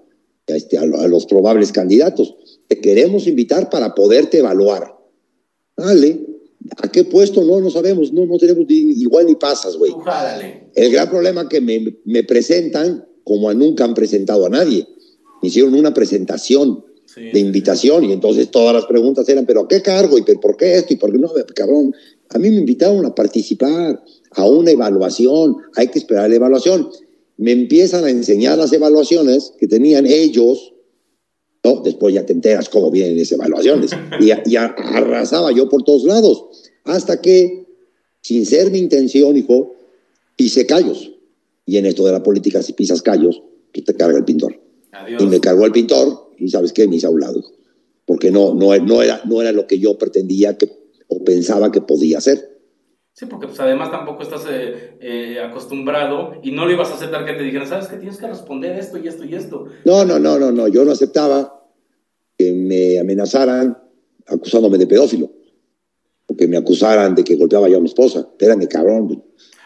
[0.45, 2.36] este, a, los probables candidatos.
[2.68, 4.95] Te queremos invitar para poderte evaluar.
[5.76, 6.28] Dale.
[6.78, 7.43] ¿A qué puesto?
[7.43, 8.14] No, no sabemos.
[8.14, 9.91] No, no tenemos igual ni pasas, güey.
[10.76, 14.88] El gran problema que me, me, presentan como a nunca han presentado a nadie.
[15.42, 16.84] Me hicieron una presentación
[17.16, 20.18] de invitación y entonces todas las preguntas eran, ¿pero a qué cargo?
[20.18, 20.94] ¿Y por qué esto?
[20.94, 21.30] ¿Y por qué no?
[21.54, 21.94] Cabrón,
[22.30, 24.02] a mí me invitaron a participar
[24.32, 26.90] a una evaluación, hay que esperar la evaluación.
[27.38, 30.74] Me empiezan a enseñar las evaluaciones que tenían ellos,
[31.64, 31.82] ¿no?
[31.82, 33.92] Después ya te enteras cómo vienen esas evaluaciones.
[34.20, 36.46] Y, y arrasaba yo por todos lados,
[36.86, 37.66] hasta que,
[38.22, 39.76] sin ser mi intención, hijo,
[40.38, 41.11] pise callos.
[41.72, 43.42] Y en esto de la política, si pisas callos,
[43.72, 44.60] pues te carga el pintor.
[45.18, 46.86] Y me cargó el pintor, y ¿sabes qué?
[46.86, 47.42] Me hice a un lado,
[48.06, 50.70] porque no, no, no, era, no era lo que yo pretendía que,
[51.08, 52.60] o pensaba que podía hacer.
[53.14, 57.26] Sí, porque pues además tampoco estás eh, eh, acostumbrado y no le ibas a aceptar
[57.26, 59.68] que te dijeran, sabes que tienes que responder esto y esto y esto.
[59.86, 61.58] No, no, no, no, no, yo no aceptaba
[62.38, 63.78] que me amenazaran
[64.28, 65.32] acusándome de pedófilo
[66.26, 68.28] o que me acusaran de que golpeaba yo a mi esposa.
[68.30, 69.24] Espérame, cabrón.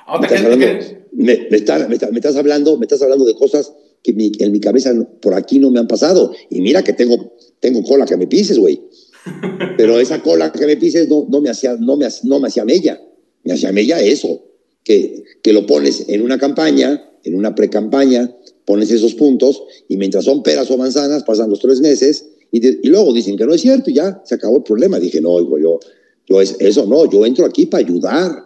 [0.08, 4.94] Me, estás hablando, me, estás hablando, me estás hablando de cosas que en mi cabeza
[5.22, 6.32] por aquí no me han pasado.
[6.50, 8.82] Y mira que tengo, tengo cola que me pises, güey.
[9.78, 12.66] Pero esa cola que me pises no, no, me hacía, no, me, no me hacía
[12.66, 13.02] mella.
[13.44, 14.44] Me hacía mella eso,
[14.84, 18.36] que, que lo pones en una campaña, en una pre-campaña,
[18.66, 23.14] pones esos puntos y mientras son peras o manzanas pasan los tres meses y, luego
[23.14, 25.00] dicen que no es cierto y ya se acabó el problema.
[25.00, 25.80] Dije, no, yo,
[26.26, 28.46] yo es, eso no, yo entro aquí para ayudar.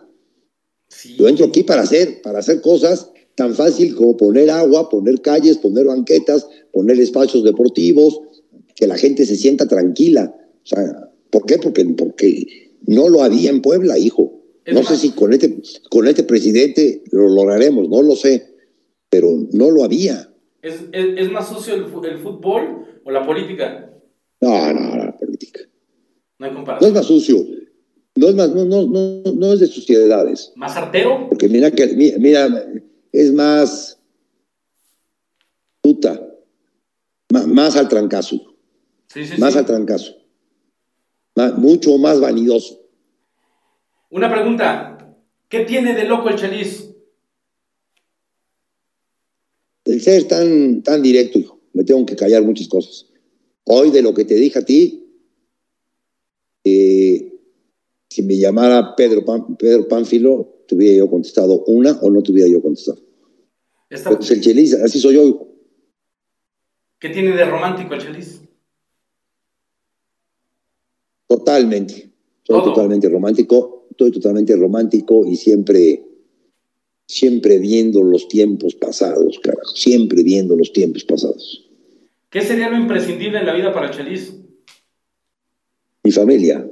[1.17, 5.57] Yo entro aquí para hacer, para hacer cosas tan fácil como poner agua, poner calles,
[5.57, 8.19] poner banquetas, poner espacios deportivos,
[8.75, 10.35] que la gente se sienta tranquila.
[10.63, 11.57] O sea, ¿por qué?
[11.57, 14.39] Porque, porque no lo había en Puebla, hijo
[14.73, 18.55] no sé si con este, con este presidente lo lograremos, no lo sé,
[19.09, 20.29] pero no lo había.
[20.61, 21.85] ¿Es, más sucio el,
[22.19, 23.91] fútbol o la política?
[24.41, 25.61] No, no, la política.
[26.37, 26.81] No hay comparación.
[26.81, 27.45] No es más sucio.
[28.19, 30.51] No es más, no, no, no, no es de suciedades.
[30.57, 31.29] ¿Más artero?
[31.29, 32.49] Porque mira que, mira,
[33.13, 33.97] es más
[35.79, 36.21] puta.
[37.31, 38.35] Más, al trancazo.
[39.07, 40.17] Sí, sí, más al trancazo.
[41.55, 42.81] mucho más vanidoso.
[44.09, 45.15] Una pregunta.
[45.47, 46.89] ¿Qué tiene de loco el Chelis?
[49.85, 51.61] El ser tan, tan directo, hijo.
[51.71, 53.05] Me tengo que callar muchas cosas.
[53.63, 55.07] Hoy, de lo que te dije a ti,
[56.65, 57.29] eh,
[58.19, 59.23] si me llamara Pedro,
[59.57, 62.99] Pedro Pánfilo, tuviera yo contestado una o no tuviera yo contestado.
[63.89, 65.47] Pues el Chelis, así soy yo.
[66.99, 68.41] ¿Qué tiene de romántico el Chelis?
[71.27, 72.11] Totalmente.
[72.43, 76.05] Soy totalmente romántico estoy totalmente romántico y siempre,
[77.05, 81.69] siempre viendo los tiempos pasados, carajo, siempre viendo los tiempos pasados.
[82.29, 84.35] ¿Qué sería lo imprescindible en la vida para Chelis?
[86.03, 86.65] Mi familia.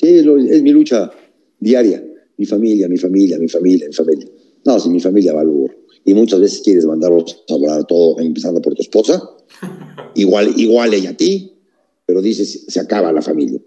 [0.00, 1.10] Sí, es, mi lucha
[1.58, 2.04] diaria.
[2.36, 4.28] Mi familia, mi familia, mi familia, mi familia.
[4.64, 5.76] No, si mi familia va valor.
[6.04, 9.22] Y muchas veces quieres mandarlos a hablar todo, empezando por tu esposa.
[10.14, 11.52] Igual, igual ella a ti,
[12.06, 13.60] pero dices, se acaba la familia.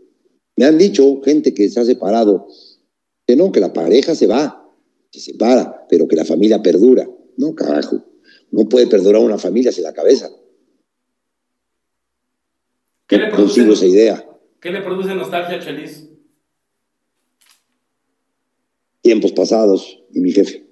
[0.58, 2.48] Me han dicho gente que se ha separado,
[3.26, 4.70] que no, que la pareja se va,
[5.12, 7.08] se separa, pero que la familia perdura.
[7.38, 8.04] No, carajo.
[8.52, 10.30] No puede perdurar una familia sin la cabeza.
[13.08, 14.26] ¿Qué le produce, esa idea.
[14.60, 16.11] ¿Qué le produce nostalgia, Chelis?
[19.02, 20.66] Tiempos pasados y mi jefe.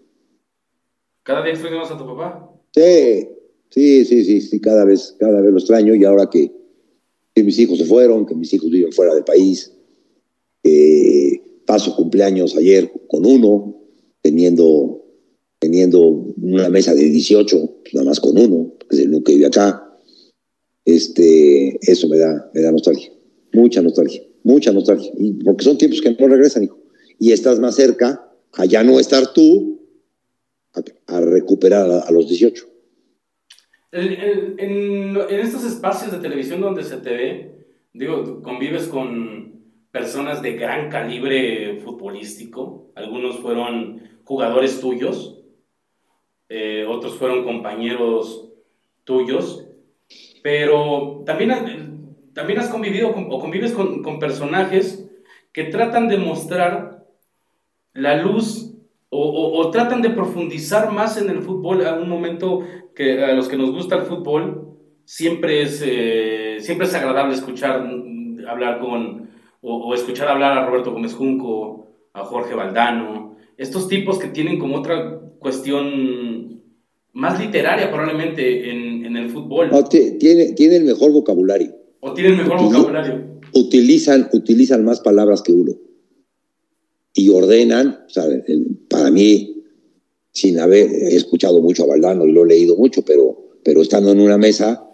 [1.23, 2.51] ¿Cada día extrañas a tu papá?
[2.73, 3.27] Sí,
[3.69, 6.51] sí, sí, sí, sí, cada vez, cada vez lo extraño y ahora que
[7.39, 9.71] que mis hijos se fueron, que mis hijos viven fuera del país.
[11.65, 13.75] paso cumpleaños ayer con uno,
[14.21, 15.05] teniendo,
[15.59, 15.99] teniendo
[16.41, 19.85] una mesa de 18, pues nada más con uno, que es el que vive acá.
[20.83, 23.11] Este, eso me da, me da nostalgia,
[23.53, 25.11] mucha nostalgia, mucha nostalgia,
[25.45, 26.78] porque son tiempos que no regresan, hijo.
[27.19, 29.79] Y estás más cerca a ya no estar tú,
[31.07, 32.69] a, recuperar a los 18
[33.91, 39.59] en, estos espacios de televisión donde se te ve, digo, convives con
[39.91, 45.41] personas de gran calibre futbolístico, algunos fueron jugadores tuyos,
[46.49, 48.49] eh, otros fueron compañeros
[49.03, 49.65] tuyos,
[50.43, 55.07] pero también, también has convivido o convives con, con personajes
[55.51, 56.88] que tratan de mostrar
[57.99, 58.69] la luz
[59.09, 62.63] o, o, tratan de profundizar más en el fútbol a un momento
[62.95, 67.81] que a los que nos gusta el fútbol, siempre es, eh, siempre es agradable escuchar
[67.81, 69.29] mm, hablar con,
[69.61, 74.77] o, escuchar hablar a Roberto Gómez Junco, a Jorge Valdano, estos tipos que tienen como
[74.77, 76.61] otra cuestión
[77.13, 79.71] más literaria probablemente en, en el fútbol.
[79.89, 81.75] tiene, tiene el mejor vocabulario.
[81.99, 83.39] O tiene el mejor vocabulario.
[83.53, 85.73] Utilizan, utilizan más palabras que uno.
[87.13, 88.05] Y ordenan,
[88.89, 89.63] para mí,
[90.31, 94.19] sin haber escuchado mucho a Valdano y lo he leído mucho, pero, pero estando en
[94.19, 94.85] una mesa,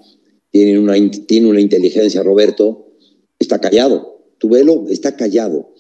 [0.50, 0.96] tiene una,
[1.28, 2.94] tiene una inteligencia, Roberto,
[3.40, 4.24] está callado.
[4.38, 5.74] Tu velo está callado,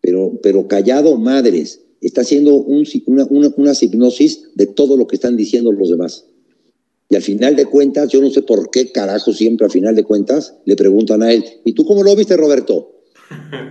[0.00, 5.36] pero, pero callado, madres, está haciendo una, una, una hipnosis de todo lo que están
[5.36, 6.26] diciendo los demás.
[7.08, 10.04] Y al final de cuentas, yo no sé por qué carajo siempre al final de
[10.04, 12.99] cuentas le preguntan a él, ¿y tú cómo lo viste, Roberto?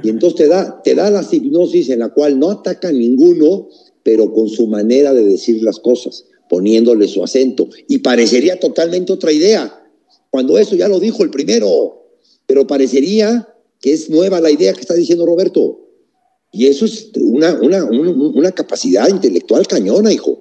[0.04, 3.68] Y entonces te da, te da la hipnosis en la cual no ataca ninguno,
[4.04, 7.70] pero con su manera de decir las cosas, poniéndole su acento.
[7.88, 9.80] Y parecería totalmente otra idea,
[10.30, 12.06] cuando eso ya lo dijo el primero,
[12.46, 13.48] pero parecería
[13.82, 15.80] que es nueva la idea que está diciendo Roberto.
[16.52, 20.40] Y eso es una, una, una capacidad intelectual cañona, hijo.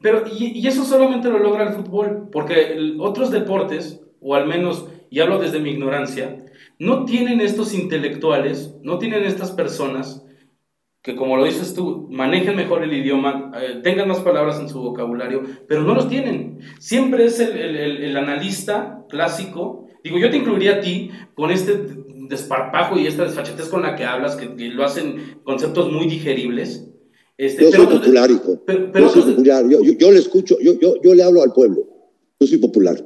[0.00, 5.20] Pero, y, eso solamente lo logra el fútbol, porque otros deportes, o al menos, y
[5.20, 6.41] hablo desde mi ignorancia,
[6.82, 10.22] no tienen estos intelectuales, no tienen estas personas
[11.02, 14.80] que, como lo dices tú, manejen mejor el idioma, eh, tengan más palabras en su
[14.80, 16.60] vocabulario, pero no los tienen.
[16.78, 19.86] Siempre es el, el analista clásico.
[20.04, 21.80] Digo, yo te incluiría a ti con este
[22.28, 26.92] desparpajo y esta desfachatez con la que hablas, que lo hacen conceptos muy digeribles
[27.38, 28.62] este, yo soy popular, hijo.
[28.94, 29.64] yo soy popular.
[29.68, 31.88] Yo, le escucho, yo, yo, yo le hablo al pueblo.
[32.38, 33.04] Yo soy popular.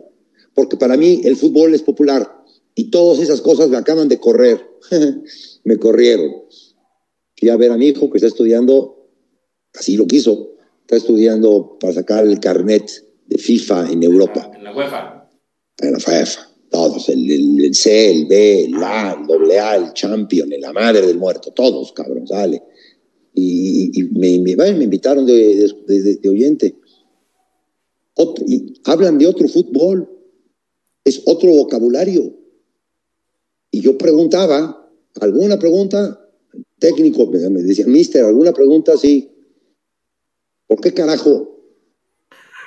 [0.55, 2.36] Porque para mí el fútbol es popular.
[2.77, 4.65] Y todas esas cosas me acaban de correr.
[5.65, 6.31] me corrieron.
[7.37, 9.09] Fui a ver a mi hijo que está estudiando,
[9.75, 10.53] así lo quiso,
[10.83, 12.89] está estudiando para sacar el carnet
[13.27, 14.53] de FIFA en Europa.
[14.55, 15.29] En la UEFA.
[15.79, 16.49] En la UEFA.
[16.71, 21.05] Todos, el, el, C, el B, el A, el doble A, el Champion, la madre
[21.07, 22.63] del muerto, todos, cabrón, sale
[23.37, 26.75] y, me, me, invitaron de, de, oyente.
[28.47, 30.09] y hablan de otro fútbol,
[31.05, 32.35] es otro vocabulario.
[33.77, 34.89] Y yo preguntaba,
[35.21, 36.19] ¿alguna pregunta?
[36.79, 38.97] Técnico, me decía, mister, ¿alguna pregunta?
[38.97, 39.31] Sí.
[40.67, 41.61] ¿Por qué carajo?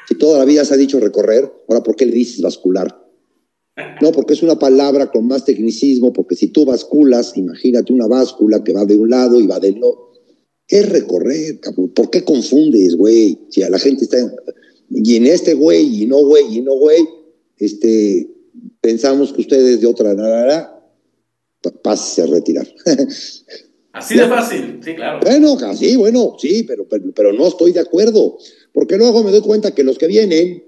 [0.08, 2.96] Si toda la vida se ha dicho recorrer, ahora ¿por qué le dices bascular?
[4.04, 8.64] No, porque es una palabra con más tecnicismo, porque si tú basculas, imagínate una báscula
[8.64, 10.12] que va de un lado y va del otro
[10.68, 11.60] es recorrer.
[11.96, 13.40] ¿Por qué confundes, güey?
[13.50, 14.18] Si a la gente está.
[14.92, 17.02] Y en este güey, y no güey, y no güey,
[17.58, 18.30] este,
[18.80, 20.79] pensamos que ustedes de otra nada,
[21.82, 22.68] pase a retirar.
[23.92, 25.20] Así de fácil, sí, claro.
[25.22, 28.38] Bueno, así, bueno, sí, pero, pero, pero, no estoy de acuerdo.
[28.72, 30.64] Porque luego me doy cuenta que los que vienen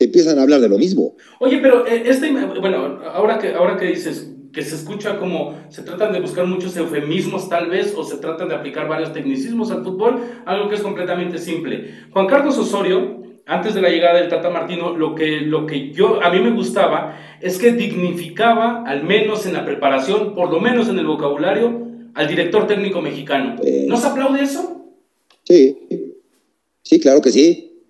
[0.00, 1.16] empiezan a hablar de lo mismo.
[1.38, 5.82] Oye, pero eh, este, bueno, ahora que, ahora que dices, que se escucha como se
[5.82, 9.84] tratan de buscar muchos eufemismos tal vez o se tratan de aplicar varios tecnicismos al
[9.84, 11.94] fútbol, algo que es completamente simple.
[12.10, 16.22] Juan Carlos Osorio, antes de la llegada del Tata Martino, lo que, lo que yo,
[16.22, 20.88] a mí me gustaba es que dignificaba, al menos en la preparación, por lo menos
[20.88, 23.56] en el vocabulario, al director técnico mexicano.
[23.62, 23.86] Eh.
[23.88, 24.84] ¿No se aplaude eso?
[25.44, 25.78] Sí,
[26.82, 27.82] sí, claro que sí.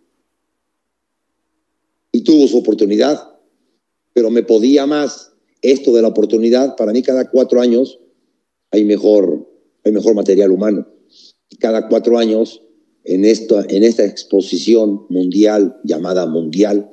[2.13, 3.35] Y tuvo su oportunidad,
[4.13, 5.33] pero me podía más
[5.63, 7.99] esto de la oportunidad, para mí cada cuatro años
[8.71, 9.49] hay mejor,
[9.85, 10.87] hay mejor material humano.
[11.59, 12.63] Cada cuatro años,
[13.05, 16.91] en esta, en esta exposición mundial, llamada mundial,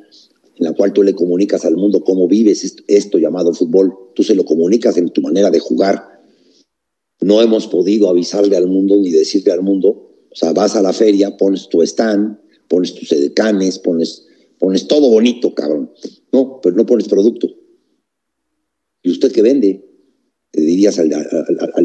[0.56, 4.36] en la cual tú le comunicas al mundo cómo vives esto, llamado fútbol, tú se
[4.36, 6.22] lo comunicas en tu manera de jugar.
[7.22, 9.90] No hemos podido avisarle al mundo ni decirle al mundo,
[10.30, 12.38] o sea, vas a la feria, pones tu stand,
[12.68, 14.26] pones tus edecanes, pones,
[14.60, 15.92] pones todo bonito, cabrón.
[16.32, 17.48] No, pero no pones producto.
[19.04, 19.86] ¿Y usted qué vende?
[20.52, 21.10] Te dirías al,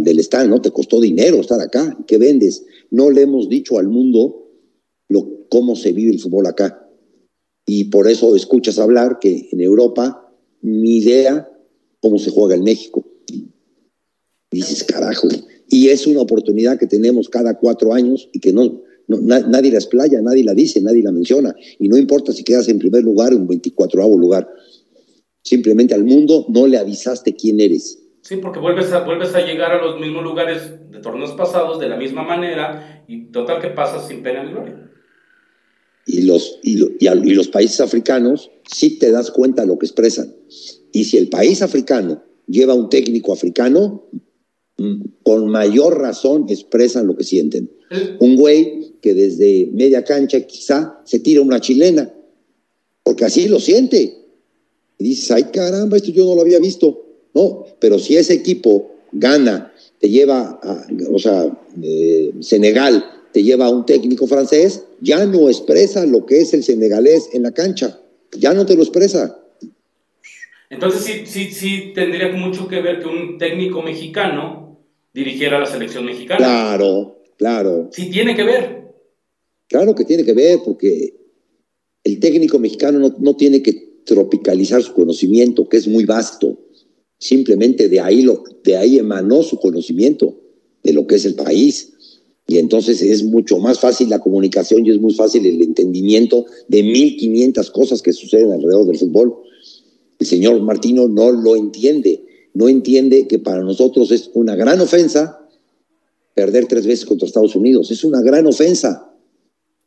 [0.03, 0.61] del stand, ¿no?
[0.61, 1.99] Te costó dinero estar acá.
[2.07, 2.65] ¿Qué vendes?
[2.91, 4.51] No le hemos dicho al mundo
[5.09, 6.88] lo, cómo se vive el fútbol acá.
[7.71, 10.27] Y por eso escuchas hablar que en Europa
[10.63, 11.51] ni idea
[12.01, 13.05] cómo se juega en México.
[14.51, 15.29] dices, carajo.
[15.69, 20.23] Y es una oportunidad que tenemos cada cuatro años y que no, nadie la explaya,
[20.23, 21.55] nadie la dice, nadie la menciona.
[21.79, 24.49] Y no importa si quedas en primer lugar o en 24 lugar.
[25.45, 28.03] Simplemente al mundo no le avisaste quién eres.
[28.23, 31.91] Sí, porque vuelves a, vuelves a llegar a los mismos lugares de torneos pasados de
[31.91, 34.88] la misma manera y total que pasas sin pena ni gloria.
[36.09, 40.35] Y los, y, y, los países africanos sí te das cuenta de lo que expresan.
[40.91, 44.09] Y si el país africano lleva un técnico africano,
[44.79, 47.71] mm, con mayor razón expresan lo que sienten.
[48.21, 52.13] Un güey que desde media cancha quizá se tira una chilena
[53.09, 54.19] porque así lo siente.
[54.99, 57.07] Y dices, ay caramba, esto yo no lo había visto.
[57.33, 61.51] No, pero si ese equipo gana, te lleva a, o sea,
[61.83, 63.03] eh, Senegal
[63.33, 67.43] te lleva a un técnico francés, ya no expresa lo que es el senegalés en
[67.43, 68.01] la cancha,
[68.37, 69.39] ya no te lo expresa.
[70.71, 74.79] Entonces sí, sí, sí tendría mucho que ver que un técnico mexicano
[75.15, 76.39] dirigiera la selección mexicana.
[76.39, 77.89] Claro, claro.
[77.93, 78.93] Sí tiene que ver.
[79.69, 81.15] Claro que tiene que ver, porque
[82.05, 86.59] el técnico mexicano no, no tiene que tropicalizar su conocimiento, que es muy vasto.
[87.19, 90.41] Simplemente de ahí, lo, de ahí emanó su conocimiento
[90.83, 91.95] de lo que es el país.
[92.51, 96.83] Y entonces es mucho más fácil la comunicación y es muy fácil el entendimiento de
[96.83, 99.35] 1500 cosas que suceden alrededor del fútbol.
[100.19, 102.25] El señor Martino no lo entiende.
[102.55, 105.47] No entiende que para nosotros es una gran ofensa
[106.33, 107.91] perder tres veces contra Estados Unidos.
[107.91, 109.13] Es una gran ofensa.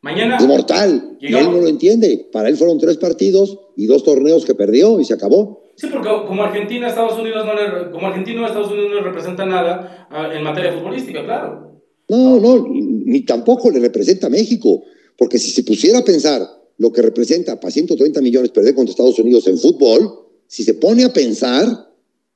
[0.02, 0.38] Mañana.
[0.38, 1.18] Es mortal.
[1.20, 2.30] Y él no lo entiende.
[2.32, 5.64] Para él fueron tres partidos y dos torneos que perdió y se acabó.
[5.78, 9.48] Sí, porque como Argentina, Estados Unidos no le, como Argentina, Estados Unidos no le representa
[9.48, 11.71] nada ah, en materia futbolística, claro.
[12.12, 14.84] No, no, ni tampoco le representa a México.
[15.18, 16.42] Porque si se pusiera a pensar
[16.78, 21.06] lo que representa para 130 millones perder contra Estados Unidos en fútbol, si se pone
[21.06, 21.68] a pensar,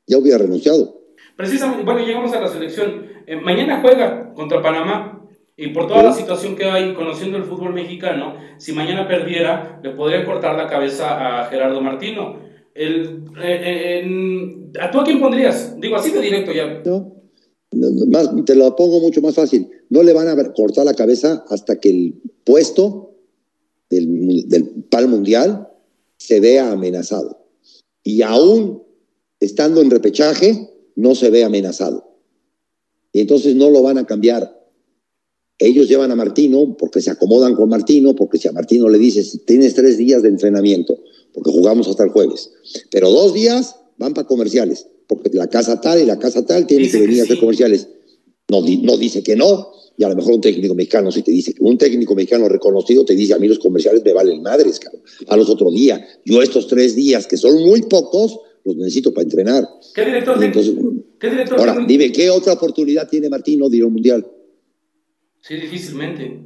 [0.08, 1.02] ya hubiera renunciado.
[1.36, 3.06] Precisamente, bueno, llegamos a la selección.
[3.28, 5.12] Eh, mañana juega contra Panamá.
[5.58, 9.92] Y por toda la situación que hay conociendo el fútbol mexicano, si mañana perdiera, le
[9.92, 12.40] podría cortar la cabeza a Gerardo Martino.
[12.74, 15.78] El, eh, eh, ¿A tú a quién pondrías?
[15.80, 16.82] Digo, así de directo ya.
[16.86, 17.15] No,
[17.76, 19.68] más, te lo pongo mucho más fácil.
[19.90, 23.16] No le van a cortar la cabeza hasta que el puesto
[23.90, 25.70] del, del PAL mundial
[26.18, 27.46] se vea amenazado.
[28.04, 28.84] Y aún
[29.40, 32.18] estando en repechaje, no se ve amenazado.
[33.12, 34.56] Y entonces no lo van a cambiar
[35.58, 39.42] ellos llevan a Martino porque se acomodan con Martino, porque si a Martino le dices,
[39.46, 40.98] tienes tres días de entrenamiento,
[41.34, 42.52] porque jugamos hasta el jueves,
[42.92, 46.92] pero dos días van para comerciales, porque la casa tal y la casa tal tienen
[46.92, 47.88] que venir a hacer comerciales.
[48.50, 51.54] No, no dice que no, y a lo mejor un técnico mexicano sí te dice
[51.54, 55.02] que un técnico mexicano reconocido te dice, a mí los comerciales me valen madres, cabrón.
[55.28, 56.02] A los otros días.
[56.26, 59.68] Yo estos tres días, que son muy pocos, los necesito para entrenar.
[59.94, 60.44] ¿Qué director?
[60.44, 60.74] Entonces,
[61.20, 64.28] ¿qué director ahora, dime, ¿qué otra oportunidad tiene Martino de ir a un mundial?
[65.42, 66.42] Sí, difícilmente.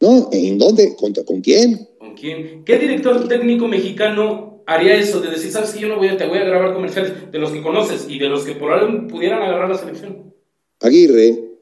[0.00, 0.28] ¿No?
[0.32, 0.94] ¿En dónde?
[0.96, 1.88] ¿Contra, ¿Con quién?
[1.98, 2.64] ¿Con quién?
[2.64, 6.26] ¿Qué director técnico mexicano haría eso de decir, sabes que yo no voy a, te
[6.26, 9.70] voy a grabar comerciales de los que conoces y de los que probablemente pudieran agarrar
[9.70, 10.32] la selección?
[10.80, 11.52] Aguirre,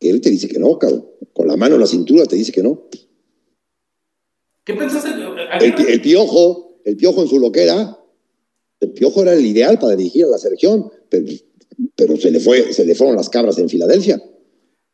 [0.00, 1.08] él te dice que no, cabrón.
[1.32, 2.88] Con la mano en la cintura te dice que no.
[4.64, 5.10] ¿Qué pensaste?
[5.10, 7.98] El, el, piojo, el piojo en su loquera,
[8.80, 11.26] el piojo era el ideal para dirigir a la selección, pero,
[11.96, 14.22] pero se, le fue, se le fueron las cabras en Filadelfia.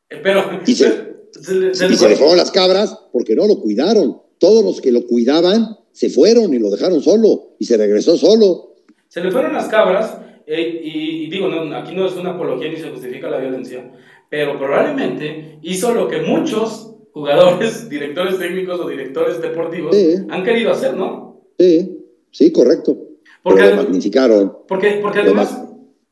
[0.08, 4.20] Pero, y se, le fueron las cabras porque no lo cuidaron.
[4.38, 8.74] Todos los que lo cuidaban se fueron y lo dejaron solo y se regresó solo.
[9.08, 12.78] Se le fueron las cabras eh, y, digo, no, aquí no es una apología ni
[12.78, 13.92] se justifica la violencia,
[14.30, 19.94] pero probablemente hizo lo que muchos jugadores, directores técnicos o directores deportivos
[20.30, 21.42] han querido hacer, ¿no?
[21.58, 21.98] Sí,
[22.30, 22.96] sí, correcto.
[23.42, 24.56] Porque, lo magnificaron.
[24.66, 25.64] Porque, porque además,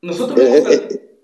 [0.03, 0.39] nosotros...
[0.39, 0.65] Eh,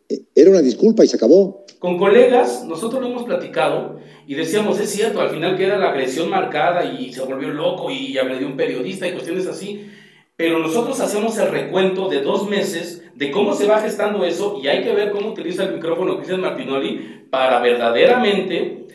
[0.09, 1.64] eh, era una disculpa y se acabó.
[1.85, 6.31] Con colegas, nosotros lo hemos platicado y decíamos, es cierto, al final queda la agresión
[6.31, 9.91] marcada y se volvió loco y agredió un periodista y cuestiones así,
[10.35, 14.69] pero nosotros hacemos el recuento de dos meses de cómo se va gestando eso y
[14.69, 18.87] hay que ver cómo utiliza el micrófono Cristian Martinoli para verdaderamente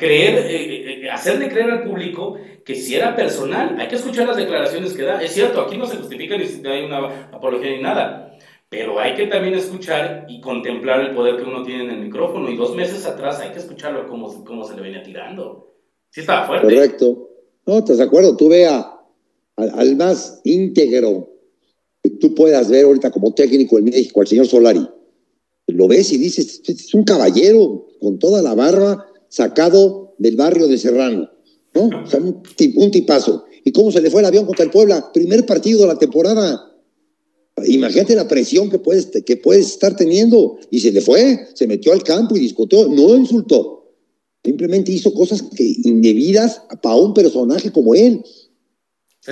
[0.00, 4.26] creer, eh, eh, eh, hacerle creer al público que si era personal, hay que escuchar
[4.26, 5.22] las declaraciones que da.
[5.22, 8.31] Es cierto, aquí no se justifica ni hay una apología ni nada,
[8.72, 12.48] pero hay que también escuchar y contemplar el poder que uno tiene en el micrófono.
[12.48, 15.74] Y dos meses atrás hay que escucharlo cómo, cómo se le venía tirando.
[16.08, 16.74] Sí estaba fuerte.
[16.74, 17.28] Correcto.
[17.66, 18.34] No, ¿estás de acuerdo?
[18.34, 21.28] Tú ve al, más íntegro
[22.02, 24.88] que tú puedas ver ahorita como técnico en México, al señor Solari.
[25.66, 30.78] Lo ves y dices, es un caballero con toda la barba sacado del barrio de
[30.78, 31.30] Serrano.
[31.74, 31.90] ¿no?
[32.04, 32.42] O sea, un,
[32.76, 33.44] un tipazo.
[33.66, 35.10] ¿Y cómo se le fue el avión contra el Puebla?
[35.12, 36.71] Primer partido de la temporada
[37.66, 40.58] Imagínate la presión que puedes, que puedes estar teniendo.
[40.70, 43.94] Y se le fue, se metió al campo y discutió, no insultó.
[44.44, 48.22] Simplemente hizo cosas que, indebidas para un personaje como él.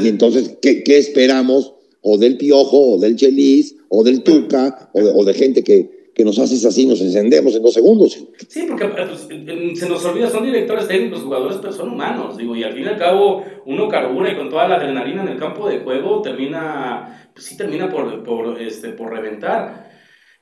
[0.00, 1.74] Y entonces, ¿qué, ¿qué, esperamos?
[2.02, 6.24] O del Piojo, o del Chelis, o del Tuca, o o de gente que, que
[6.26, 8.26] nos haces así, nos encendemos en dos segundos.
[8.46, 12.54] Sí, porque eh, pues, se nos olvida, son directores técnicos, jugadores, pero son humanos, digo,
[12.54, 15.38] y al fin y al cabo uno carbura y con toda la adrenalina en el
[15.38, 19.88] campo de juego termina, pues sí termina por, por, este, por reventar.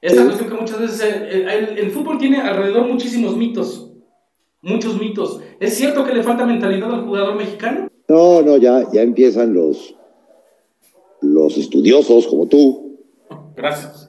[0.01, 3.93] Esta cuestión que muchas veces, eh, el, el fútbol tiene alrededor muchísimos mitos,
[4.61, 5.41] muchos mitos.
[5.61, 7.89] ¿Es cierto que le falta mentalidad al jugador mexicano?
[8.09, 9.95] No, no, ya, ya empiezan los,
[11.21, 12.99] los estudiosos como tú.
[13.55, 14.08] Gracias.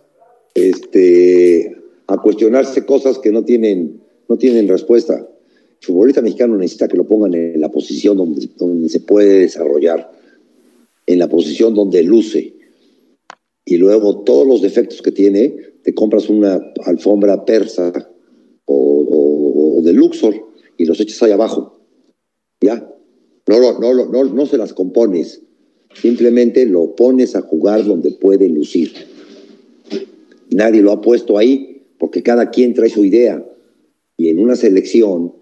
[0.53, 1.75] Este,
[2.07, 5.15] a cuestionarse cosas que no tienen, no tienen respuesta.
[5.15, 10.11] El futbolista mexicano necesita que lo pongan en la posición donde, se puede desarrollar,
[11.05, 12.53] en la posición donde luce.
[13.65, 18.09] Y luego todos los defectos que tiene, te compras una alfombra persa
[18.65, 20.35] o, o de Luxor
[20.77, 21.79] y los echas ahí abajo.
[22.61, 22.89] ¿Ya?
[23.47, 25.41] No, no, no, no, no se las compones
[25.93, 28.93] Simplemente lo pones a jugar donde puede lucir.
[30.49, 33.45] Nadie lo ha puesto ahí porque cada quien trae su idea.
[34.17, 35.33] Y en una selección,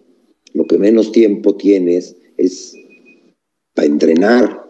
[0.53, 2.75] lo que menos tiempo tienes es
[3.73, 4.67] para entrenar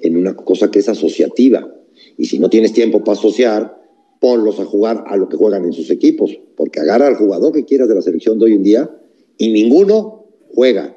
[0.00, 1.68] en una cosa que es asociativa.
[2.16, 3.80] Y si no tienes tiempo para asociar,
[4.20, 6.38] ponlos a jugar a lo que juegan en sus equipos.
[6.56, 8.90] Porque agarra al jugador que quieras de la selección de hoy en día
[9.38, 10.96] y ninguno juega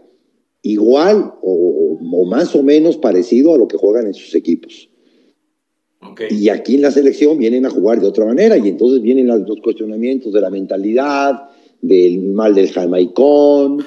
[0.62, 4.90] igual o, más o menos parecido a lo que juegan en sus equipos.
[6.30, 9.60] Y aquí en la selección vienen a jugar de otra manera y entonces vienen los
[9.62, 11.50] cuestionamientos de la mentalidad,
[11.82, 13.86] del mal del jamaicón,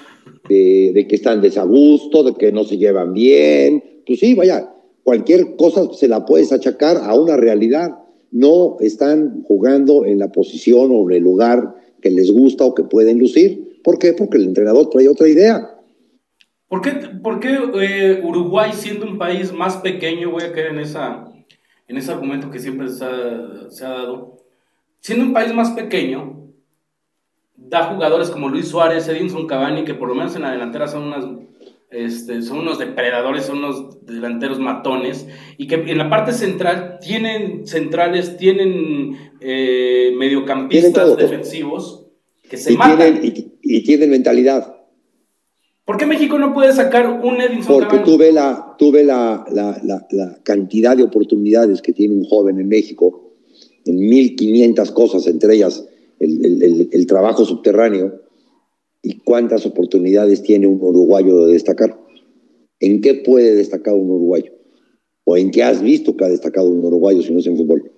[0.48, 3.82] de, que están desagusto, de que no se llevan bien.
[4.06, 4.72] Pues sí, vaya,
[5.02, 7.98] cualquier cosa se la puedes achacar a una realidad.
[8.30, 12.84] No están jugando en la posición o en el lugar que les gusta o que
[12.84, 13.80] pueden lucir.
[13.82, 14.12] ¿Por qué?
[14.12, 15.76] Porque el entrenador trae otra idea.
[16.68, 21.25] ¿Por qué, eh, Uruguay, siendo un país más pequeño, voy a caer en, esa,
[21.88, 24.42] en ese argumento que siempre se ha, se ha dado,
[25.00, 26.50] siendo un país más pequeño,
[27.56, 31.04] da jugadores como Luis Suárez, Edinson Cavani, que por lo menos en la delantera son
[31.04, 31.24] unas
[31.90, 35.26] este, son unos depredadores, son unos delanteros matones,
[35.56, 42.06] y que en la parte central tienen centrales, tienen eh, mediocampistas defensivos
[42.48, 43.20] que se matan.
[43.22, 44.75] y, tienen mentalidad.
[45.86, 50.96] ¿Por qué México no puede sacar un Edinson Porque tuve, la, tuve la, la, cantidad
[50.96, 53.30] de oportunidades que tiene un joven en México,
[53.84, 55.86] en 1500 cosas, entre ellas
[56.18, 58.20] el, trabajo subterráneo,
[59.00, 61.96] y cuántas oportunidades tiene un uruguayo de destacar.
[62.80, 64.52] ¿En qué puede destacar un uruguayo?
[65.22, 67.92] ¿O en qué has visto que ha destacado un uruguayo si no es en fútbol?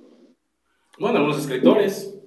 [1.00, 2.17] Bueno, algunos escritores.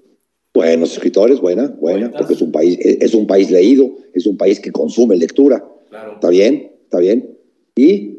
[0.53, 4.59] Buenos escritores, buena, buena, porque es un país, es un país leído, es un país
[4.59, 5.65] que consume lectura.
[5.89, 6.13] Claro.
[6.13, 6.71] ¿Está bien?
[6.83, 7.37] ¿Está bien?
[7.75, 8.17] ¿Y?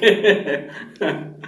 [0.00, 0.68] ¿Qué?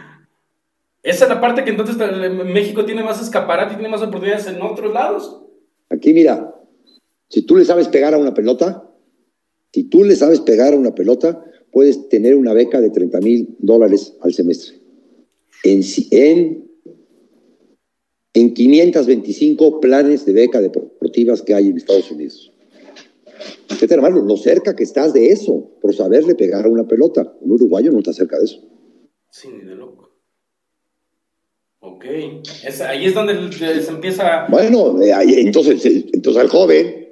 [1.03, 1.97] Esa es la parte que entonces
[2.45, 5.41] México tiene más escaparate y tiene más oportunidades en otros lados.
[5.89, 6.55] Aquí mira,
[7.29, 8.87] si tú le sabes pegar a una pelota,
[9.73, 13.57] si tú le sabes pegar a una pelota, puedes tener una beca de 30 mil
[13.59, 14.79] dólares al semestre.
[15.65, 16.70] En, en
[18.41, 22.53] en 525 planes de beca deportivas que hay en Estados Unidos.
[23.69, 27.35] Fíjate, hermano, lo cerca que estás de eso, por saberle pegar a una pelota.
[27.41, 28.61] Un uruguayo no está cerca de eso.
[29.31, 30.11] Sí, ni de loco.
[31.81, 32.05] Ok.
[32.05, 34.47] ahí es donde se empieza.
[34.49, 37.09] Bueno, eh, entonces, eh, entonces al joven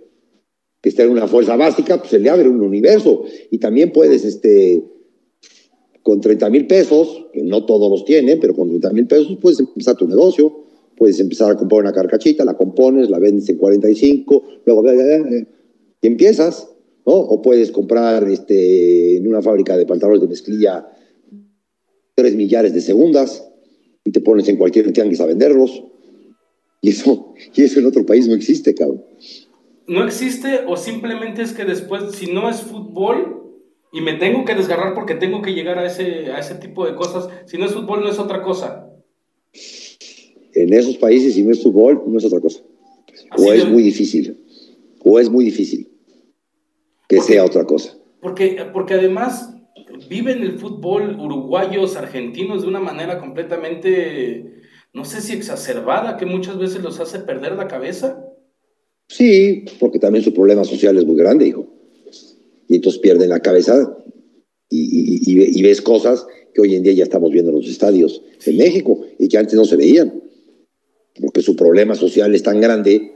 [0.81, 3.25] que está en una fuerza básica, pues se le abre un universo.
[3.51, 4.83] Y también puedes, este,
[6.03, 9.61] con 30 mil pesos, que no todos los tienen, pero con 30 mil pesos puedes
[9.61, 10.68] empezar tu negocio
[10.99, 14.83] puedes empezar a componer una carcachita, la compones, la vendes en 45, luego
[16.01, 16.69] y empiezas,
[17.07, 17.15] ¿no?
[17.15, 20.87] O puedes comprar este, en una fábrica de pantalones de mezclilla
[22.15, 23.49] tres millares de segundas
[24.05, 25.85] y te pones en cualquier tianguis a venderlos.
[26.81, 29.05] Y eso, y eso en otro país no existe, cabrón.
[29.87, 33.37] No existe o simplemente es que después, si no es fútbol,
[33.91, 36.95] y me tengo que desgarrar porque tengo que llegar a ese, a ese tipo de
[36.95, 38.85] cosas, si no es fútbol no es otra cosa
[40.55, 42.61] en esos países, si no es fútbol, no es otra cosa.
[43.37, 44.37] o es muy difícil.
[45.01, 45.89] O es muy difícil
[47.09, 47.97] que sea otra cosa.
[48.21, 49.55] Porque, porque además
[50.09, 56.59] viven el fútbol uruguayos, argentinos de una manera completamente, no sé si exacerbada, que muchas
[56.59, 58.25] veces los hace perder la cabeza.
[59.09, 61.67] Sí, porque también su problema social es muy grande, hijo.
[62.69, 63.97] Y entonces pierden la cabeza
[64.69, 68.59] y, y ves cosas que hoy en día ya estamos viendo en los estadios en
[68.59, 70.23] México y que antes no se veían
[71.21, 73.13] porque su problema social es tan grande,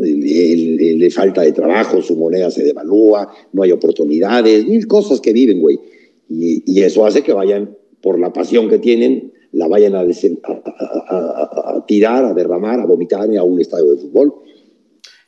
[0.00, 5.60] le, falta de trabajo, su moneda se devalúa, no hay oportunidades, mil cosas que viven,
[5.60, 5.78] güey.
[6.28, 12.24] Y, eso hace que vayan, por la pasión que tienen, la vayan a, a, tirar,
[12.24, 14.34] a derramar, a vomitar a un estadio de fútbol.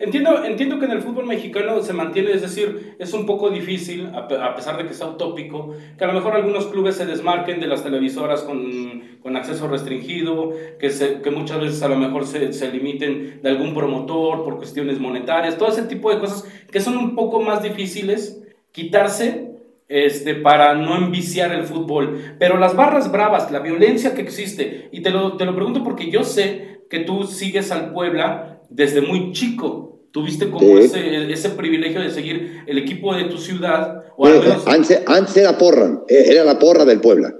[0.01, 4.11] Entiendo, entiendo que en el fútbol mexicano se mantiene, es decir, es un poco difícil,
[4.14, 7.66] a pesar de que sea utópico, que a lo mejor algunos clubes se desmarquen de
[7.66, 12.55] las televisoras con, con acceso restringido, que, se, que muchas veces a lo mejor se,
[12.55, 16.96] se, limiten de algún promotor por cuestiones monetarias, todo ese tipo de cosas que son
[16.96, 18.42] un poco más difíciles
[18.72, 19.51] quitarse
[19.86, 22.36] este, para no enviciar el fútbol.
[22.38, 26.11] Pero las barras bravas, la violencia que existe, y te lo, te lo pregunto porque
[26.11, 29.89] yo sé que tú sigues al Puebla desde muy chico.
[30.12, 34.02] Tuviste como ese, ese, privilegio de seguir el equipo de tu ciudad.
[34.16, 34.26] O
[34.66, 37.32] antes, antes, era porra, eh, era la porra del Puebla.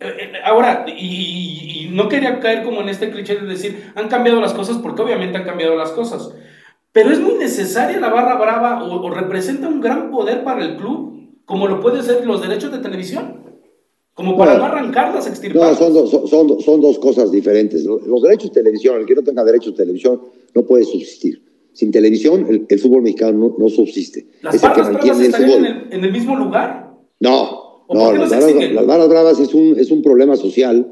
[0.00, 4.40] Eh, eh, ahora, y, no quería caer como en este cliché de decir, han cambiado
[4.40, 6.32] las cosas, porque obviamente han cambiado las cosas.
[6.90, 11.30] Pero es muy necesaria la barra brava o, representa un gran poder para el club,
[11.44, 13.44] como lo puede ser los derechos de televisión.
[14.14, 15.80] Como para no, arrancarlas, extirparlas.
[15.80, 17.84] No, son, son, son, dos cosas diferentes.
[17.84, 20.22] Los derechos de televisión, el que no tenga derechos de televisión
[20.54, 21.45] no puede subsistir.
[21.76, 24.26] Sin televisión, el, fútbol mexicano no, subsiste.
[24.40, 26.96] ¿Las barras bravas estarían en el, mismo lugar?
[27.20, 28.30] No, no, las,
[28.86, 30.90] barras, bravas es un, es un problema social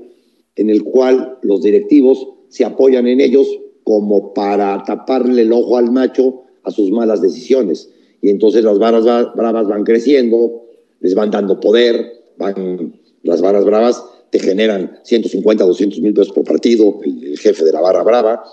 [0.57, 3.49] en el cual los directivos se apoyan en ellos
[3.82, 7.89] como para taparle el ojo al macho a sus malas decisiones.
[8.20, 9.05] Y entonces las barras
[9.35, 10.66] bravas van creciendo,
[11.01, 16.45] les van dando poder, van, las barras bravas te generan 150, 200 mil pesos por
[16.45, 18.45] partido, el jefe de la barra brava,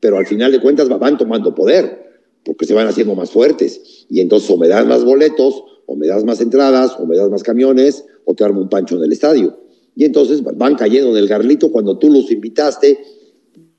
[0.00, 4.06] pero al final de cuentas van tomando poder, porque se van haciendo más fuertes.
[4.08, 7.30] Y entonces o me das más boletos, o me das más entradas, o me das
[7.30, 9.58] más camiones, o te armo un pancho en el estadio.
[9.96, 12.98] Y entonces van cayendo en el garlito cuando tú los invitaste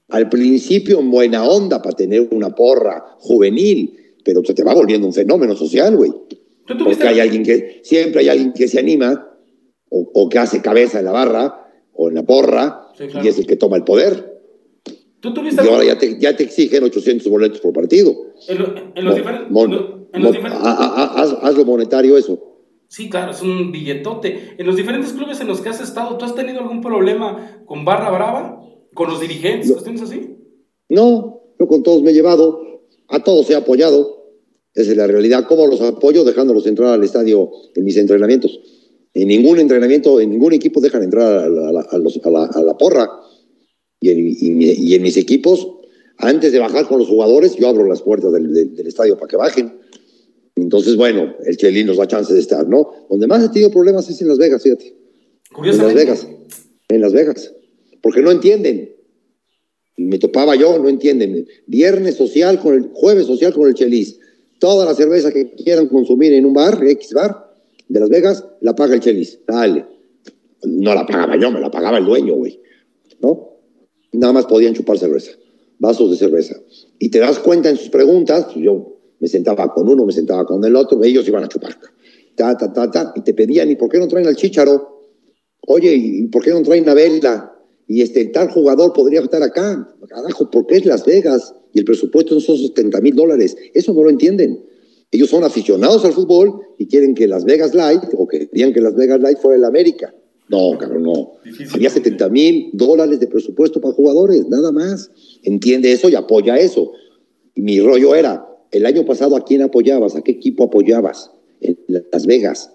[0.10, 5.08] al principio en buena onda para tener una porra juvenil, pero se te va volviendo
[5.08, 6.12] un fenómeno social, güey.
[6.66, 9.28] Porque hay alguien que, siempre hay alguien que se anima,
[9.90, 12.88] o, que hace cabeza en la barra, o en la porra,
[13.24, 14.39] y es el que toma el poder.
[15.20, 18.16] ¿Tú tuviste y ahora ya te, ya te, exigen 800 boletos por partido.
[18.48, 18.58] En,
[19.04, 19.48] los diferentes...
[20.62, 22.40] haz, lo monetario eso.
[22.88, 24.56] Sí, claro, es un billetote.
[24.58, 27.84] En los diferentes clubes en los que has estado, ¿tú has tenido algún problema con
[27.84, 28.64] Barra Brava?
[28.94, 29.72] ¿Con los dirigentes?
[29.72, 30.38] ¿Cuestiones así?
[30.88, 32.86] No, yo con todos me he llevado.
[33.10, 34.38] A todos he apoyado.
[34.74, 35.46] Esa es la realidad.
[35.48, 36.24] ¿Cómo los apoyo?
[36.24, 38.58] Dejándolos entrar al estadio en mis entrenamientos.
[39.14, 43.10] En ningún entrenamiento, en ningún equipo dejan entrar a la, a la porra
[44.02, 45.68] y en, mis equipos,
[46.18, 49.74] antes de bajar con los jugadores, yo abro las puertas del, estadio para que bajen.
[50.56, 52.92] Entonces, bueno, el Chelín nos da chance de estar, ¿no?
[53.10, 54.96] Donde más he tenido problemas es en Las Vegas, fíjate.
[55.64, 56.28] En Las Vegas.
[56.90, 57.54] En Las Vegas.
[58.02, 58.96] Porque no entienden.
[59.98, 61.48] Me topaba yo, no entienden.
[61.68, 64.20] Viernes social con el, jueves social con el Chelis.
[64.60, 67.54] Toda la cerveza que quieran consumir en un bar, X bar,
[67.88, 69.40] de Las Vegas, la paga el Chelis.
[69.48, 69.86] Dale.
[70.64, 72.60] No la pagaba yo, me la pagaba el dueño, güey.
[73.22, 73.49] ¿No?
[74.12, 75.32] Nada más podían chupar cerveza,
[75.78, 76.56] vasos de cerveza.
[76.98, 80.46] Y te das cuenta en sus preguntas, pues yo me sentaba con uno, me sentaba
[80.46, 81.78] con el otro, ellos iban a chupar.
[82.36, 85.00] Ta, ta, ta, ta, y te pedían, ¿y por qué no traen al chicharo?
[85.68, 87.56] Oye, ¿y por qué no traen a Vela?
[87.88, 89.96] Y este tal jugador podría estar acá.
[90.08, 91.54] Carajo, ¿por qué es Las Vegas?
[91.74, 93.58] Y el presupuesto son 70 mil dólares.
[93.74, 94.64] Eso no lo entienden.
[95.12, 98.96] Ellos son aficionados al fútbol y quieren que Las Vegas Light, o querían que Las
[98.96, 100.14] Vegas Light fuera el América.
[100.50, 101.34] No, cabrón, no.
[101.74, 105.12] Había 70 mil dólares de presupuesto para jugadores, nada más.
[105.44, 106.92] Entiende eso y apoya eso.
[107.54, 110.16] Y mi rollo era, el año pasado, ¿a quién apoyabas?
[110.16, 111.32] ¿A qué equipo apoyabas?
[111.62, 112.72] En Las Vegas.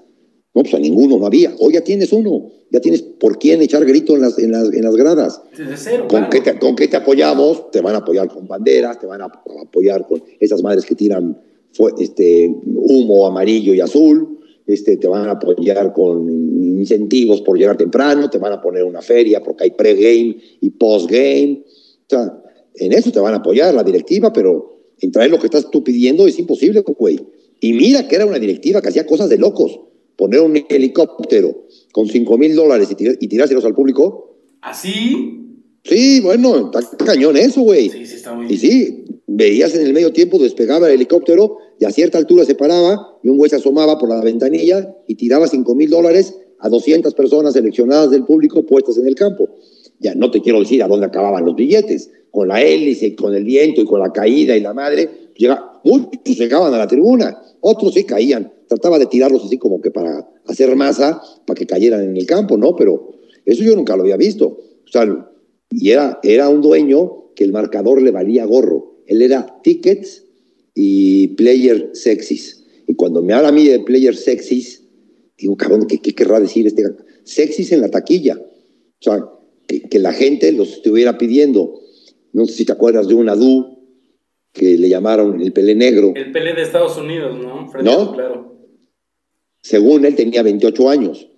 [0.54, 1.52] No, pues a ninguno no había.
[1.58, 2.52] Hoy ya tienes uno.
[2.70, 5.42] Ya tienes por quién echar grito en las, en las, en las gradas.
[5.56, 7.72] Desde cero, ¿Con, qué te, ¿Con qué te apoyamos?
[7.72, 9.24] Te van a apoyar con banderas, te van a
[9.62, 11.40] apoyar con esas madres que tiran
[11.98, 18.30] este, humo amarillo y azul este, te van a apoyar con incentivos por llegar temprano,
[18.30, 21.62] te van a poner una feria porque hay pre-game y post-game.
[21.64, 22.42] O sea,
[22.76, 25.84] en eso te van a apoyar la directiva, pero en traer lo que estás tú
[25.84, 27.20] pidiendo es imposible, güey.
[27.60, 29.80] Y mira que era una directiva que hacía cosas de locos.
[30.16, 34.36] Poner un helicóptero con 5 mil dólares y, tirárselos al público.
[34.60, 35.40] ¿Así?
[35.82, 37.90] Sí, bueno, está cañón eso, güey.
[37.90, 41.84] Sí, sí, está muy Y sí, veías en el medio tiempo, despegaba el helicóptero y
[41.84, 45.48] a cierta altura se paraba y un güey se asomaba por la ventanilla y tiraba
[45.48, 49.48] 5 mil dólares a 200 personas seleccionadas del público puestas en el campo.
[50.00, 53.44] Ya no te quiero decir a dónde acababan los billetes, con la hélice, con el
[53.44, 57.94] viento y con la caída y la madre, llega, muchos llegaban a la tribuna, otros
[57.94, 62.16] sí caían, trataba de tirarlos así como que para hacer masa, para que cayeran en
[62.16, 62.74] el campo, ¿no?
[62.76, 63.14] Pero
[63.44, 64.46] eso yo nunca lo había visto.
[64.46, 65.06] O sea,
[65.70, 68.93] y era, era un dueño que el marcador le valía gorro.
[69.06, 70.24] Él era tickets
[70.74, 72.64] y player sexys.
[72.86, 74.84] Y cuando me habla a mí de player sexys,
[75.38, 76.84] digo, cabrón, ¿qué, querrá decir este?
[77.24, 78.36] Sexys en la taquilla.
[78.38, 79.24] O sea,
[79.66, 81.80] que, la gente los estuviera pidiendo.
[82.32, 83.78] No sé si te acuerdas de un Adu
[84.52, 86.12] que le llamaron el Pelé Negro.
[86.14, 87.70] El Pelé de Estados Unidos, ¿no?
[87.82, 88.12] ¿No?
[88.12, 88.54] Claro.
[89.62, 91.28] Según él tenía 28 años.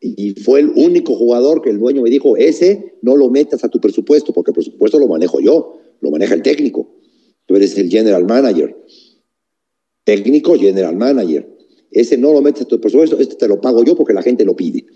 [0.00, 3.68] Y fue el único jugador que el dueño me dijo, ese no lo metas a
[3.68, 6.94] tu presupuesto, porque el presupuesto lo manejo yo, lo maneja el técnico.
[7.46, 8.76] Tú eres el general manager.
[10.04, 11.48] Técnico, general manager.
[11.90, 14.44] ese no lo metes a tu presupuesto, este te lo pago yo porque la gente
[14.44, 14.86] lo pide.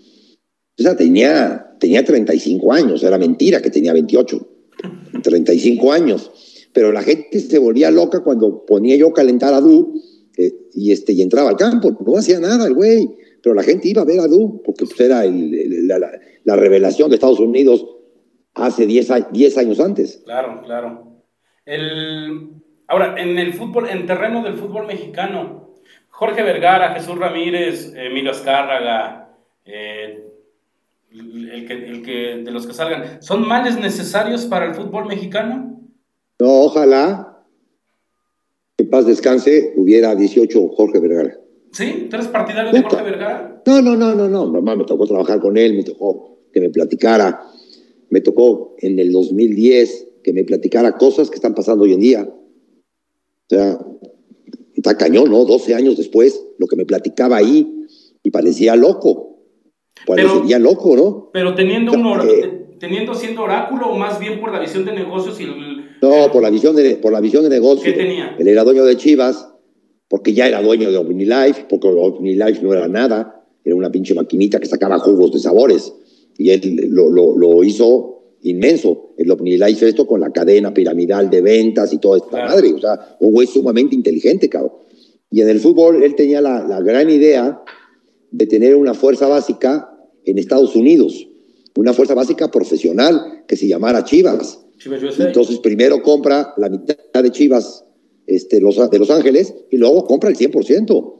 [0.77, 4.47] O sea, tenía, tenía 35 años, era mentira que tenía 28,
[5.21, 6.31] 35 años.
[6.73, 10.01] Pero la gente se volvía loca cuando ponía yo calentar a Du
[10.37, 11.95] eh, y, este, y entraba al campo.
[12.05, 13.07] No hacía nada el güey,
[13.41, 17.39] pero la gente iba a ver a Du porque pues, era la, revelación de Estados
[17.39, 17.85] Unidos
[18.55, 20.21] hace 10, años antes.
[20.25, 21.21] Claro, claro.
[21.65, 22.49] El,
[22.87, 25.69] ahora, en el fútbol, en terreno del fútbol mexicano,
[26.09, 29.35] Jorge Vergara, Jesús Ramírez, Emilio Azcárraga,
[29.65, 30.23] eh,
[31.11, 35.79] el que, el que, de los que salgan, ¿son males necesarios para el fútbol mexicano?
[36.39, 37.43] No, ojalá,
[38.77, 41.37] que paz descanse, hubiera 18 Jorge Vergara.
[41.71, 42.07] ¿Sí?
[42.09, 43.61] ¿Tres partidarios de Jorge Vergara?
[43.65, 46.69] No, no, no, no, no, mamá, me tocó trabajar con él, me tocó que me
[46.69, 47.41] platicara,
[48.13, 52.29] me tocó en el 2010 que me platicara cosas que están pasando hoy en día.
[52.29, 53.79] O sea,
[54.75, 55.43] está cañón, ¿no?
[55.45, 57.87] 12 años después, lo que me platicaba ahí
[58.21, 59.39] y parecía loco.
[60.05, 61.29] Parecería loco, ¿no?
[61.33, 65.41] Pero teniendo, un eh, teniendo siendo oráculo o más bien por la visión de negocios
[65.41, 67.83] y No, por la visión de, por la visión de negocios.
[67.83, 68.35] ¿Qué tenía?
[68.37, 69.49] Él era dueño de Chivas,
[70.07, 74.59] porque ya era dueño de OmniLife, porque OmniLife no era nada, era una pinche maquinita
[74.59, 75.95] que sacaba jugos de sabores.
[76.37, 79.13] Y él lo, lo, lo hizo inmenso.
[79.17, 82.73] El OmniLife esto con la cadena piramidal de ventas y toda esta madre.
[82.73, 84.73] O sea, un güey sumamente inteligente, cabrón.
[85.31, 87.63] Y en el fútbol él tenía la, la gran idea
[88.31, 89.89] de tener una fuerza básica
[90.25, 91.27] en Estados Unidos,
[91.75, 94.59] una fuerza básica profesional que se llamara Chivas.
[95.19, 97.85] Entonces primero compra la mitad de Chivas
[98.25, 101.13] este, los, de Los Ángeles y luego compra el 100%.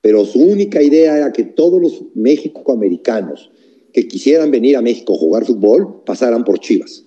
[0.00, 3.50] Pero su única idea era que todos los mexicoamericanos
[3.96, 7.06] que quisieran venir a México a jugar fútbol pasaran por Chivas.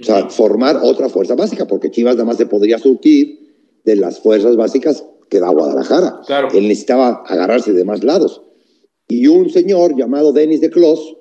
[0.00, 3.38] O sea, formar otra fuerza básica, porque Chivas nada más se podría surtir
[3.84, 6.22] de las fuerzas básicas que da Guadalajara.
[6.54, 8.40] Él necesitaba agarrarse de más lados.
[9.06, 11.18] Y un señor llamado Denis de Clos,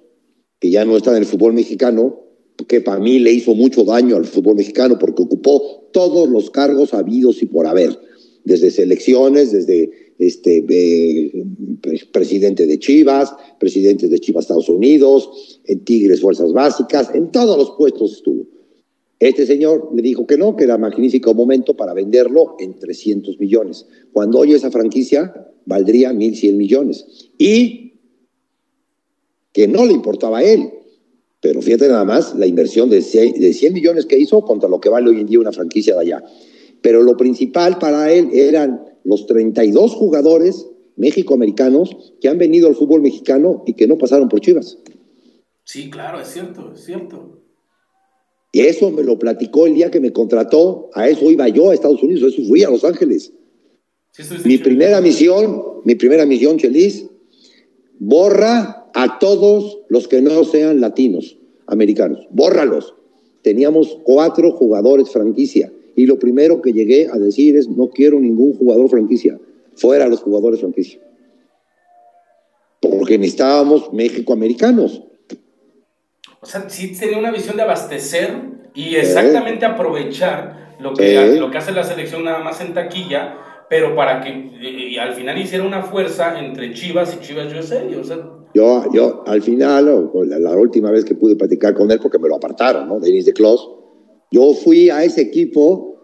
[0.57, 2.21] que ya no está en el fútbol mexicano,
[2.69, 6.93] que para mí le hizo mucho daño al fútbol mexicano porque ocupó todos los cargos
[6.93, 7.99] habidos y por haber,
[8.47, 11.45] desde selecciones, desde este, eh,
[12.11, 17.71] presidente de Chivas, presidente de Chivas Estados Unidos, en Tigres Fuerzas Básicas, en todos los
[17.71, 18.45] puestos estuvo.
[19.19, 23.85] Este señor le dijo que no, que era magnífico momento para venderlo en 300 millones.
[24.13, 25.33] Cuando hoy esa franquicia
[25.65, 27.29] valdría 1.100 millones.
[27.37, 27.95] Y
[29.51, 30.69] que no le importaba a él.
[31.41, 35.09] Pero fíjate nada más la inversión de 100 millones que hizo contra lo que vale
[35.09, 36.23] hoy en día una franquicia de allá.
[36.81, 43.01] Pero lo principal para él eran los 32 jugadores méxico-americanos que han venido al fútbol
[43.01, 44.77] mexicano y que no pasaron por Chivas.
[45.63, 47.41] Sí, claro, es cierto, es cierto.
[48.51, 50.89] Y eso me lo platicó el día que me contrató.
[50.93, 53.33] A eso iba yo a Estados Unidos, eso fui a Los Ángeles
[54.45, 57.05] mi primera misión, mi primera misión, Chelis,
[57.99, 62.95] borra a todos los que no sean latinos, americanos, bórralos.
[63.43, 68.53] Teníamos cuatro jugadores franquicia y lo primero que llegué a decir es no quiero ningún
[68.53, 69.37] jugador franquicia,
[69.75, 71.01] fuera los jugadores franquicia.
[72.79, 75.03] Porque necesitábamos México-americanos.
[76.39, 78.31] O sea, sí tenía una visión de abastecer
[78.73, 83.39] y exactamente aprovechar lo que, lo que hace la selección nada más en taquilla
[83.69, 84.29] pero para que
[84.61, 87.83] y al final hiciera una fuerza entre Chivas y Chivas USA.
[87.99, 88.17] O sea,
[88.53, 92.35] yo, yo al final, la, última vez que pude platicar con él, porque me lo
[92.35, 92.99] apartaron, ¿no?
[92.99, 93.69] Denis de Clos,
[94.31, 95.95] yo fui a ese equipo,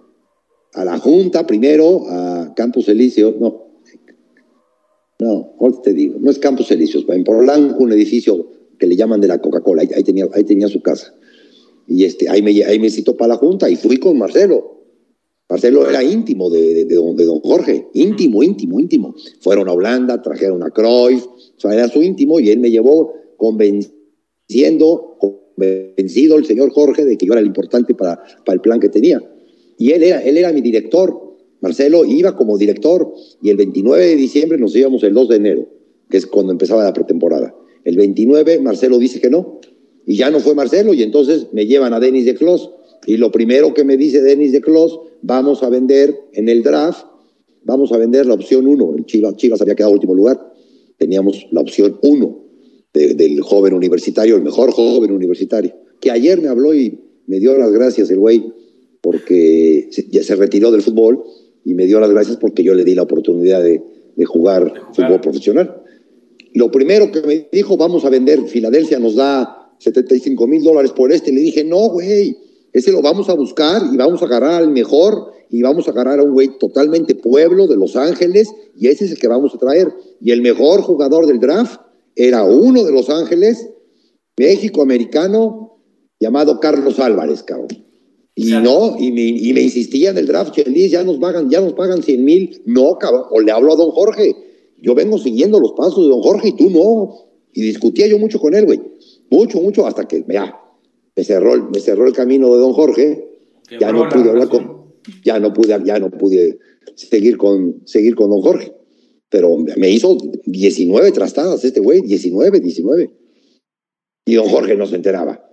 [0.74, 3.67] a la Junta primero, a Campos Elíseos, no,
[5.19, 8.47] no, hoy te digo, no es Campos Elíseos, en Polanco, un edificio
[8.80, 11.13] que le llaman de la Coca-Cola, ahí, tenía, ahí tenía su casa.
[11.88, 14.74] Y este, ahí, me, ahí me citó para la Junta y fui con Marcelo
[15.53, 19.13] Marcelo era íntimo de, don, Jorge, íntimo, íntimo, íntimo.
[19.41, 23.13] Fueron a Holanda, trajeron a Cruyff, o sea, era su íntimo y él me llevó
[23.38, 23.89] convenciendo,
[25.56, 28.89] convencido el señor Jorge de que yo era el importante para, para el plan que
[28.89, 29.22] tenía.
[29.78, 31.36] Y él era, él era mi director.
[31.62, 35.70] Marcelo iba como director y el 29 de diciembre nos íbamos el 2 de enero,
[36.10, 37.56] que es cuando empezaba la pretemporada.
[37.86, 39.60] El 29 Marcelo dice que no
[40.06, 42.72] y ya no fue Marcelo y entonces me llevan a Denis de Clos
[43.06, 47.06] y lo primero que me dice Denis de Clos vamos a vender en el draft,
[47.64, 48.95] vamos a vender la opción 1.
[49.06, 50.51] Chivas, Chivas había quedado último lugar.
[50.97, 52.42] Teníamos la opción 1
[52.93, 57.71] del joven universitario, el mejor joven universitario, que ayer me habló y me dio las
[57.71, 58.53] gracias el güey,
[59.01, 61.23] porque ya se retiró del fútbol
[61.65, 63.81] y me dio las gracias porque yo le di la oportunidad de,
[64.25, 65.81] jugar, fútbol profesional.
[66.53, 71.11] Lo primero que me dijo, vamos a vender, Filadelfia nos da 75 mil dólares por
[71.11, 71.31] este.
[71.31, 72.37] Le dije, no, güey,
[72.71, 76.19] ese lo vamos a buscar y vamos a agarrar al mejor y vamos a agarrar
[76.19, 79.57] a un güey totalmente pueblo de Los Ángeles y ese es el que vamos a
[79.57, 79.91] traer.
[80.21, 81.79] Y el mejor jugador del draft
[82.16, 83.70] era uno de Los Ángeles,
[84.38, 85.80] México americano,
[86.20, 87.84] llamado Carlos Álvarez, cabrón.
[88.36, 91.61] Y no, y me, y me insistía en el draft, Chelis, ya nos pagan, ya
[91.61, 92.61] nos pagan 100 mil.
[92.66, 94.36] No, cabrón, o le hablo a don Jorge.
[94.82, 97.14] Yo vengo siguiendo los pasos de don Jorge y tú no.
[97.53, 98.82] Y discutía yo mucho con él, güey.
[99.30, 100.59] Mucho, mucho, hasta que, ya,
[101.16, 103.30] me cerró, me cerró el camino de don Jorge.
[103.80, 104.84] Ya no pude hablar con,
[105.24, 106.59] ya no pude, ya no pude
[106.95, 108.74] seguir con, seguir con don Jorge.
[109.34, 110.15] Pero me hizo
[110.45, 113.09] 19 trastadas este güey, 19, 19.
[114.27, 115.49] Y don Jorge no se enteraba.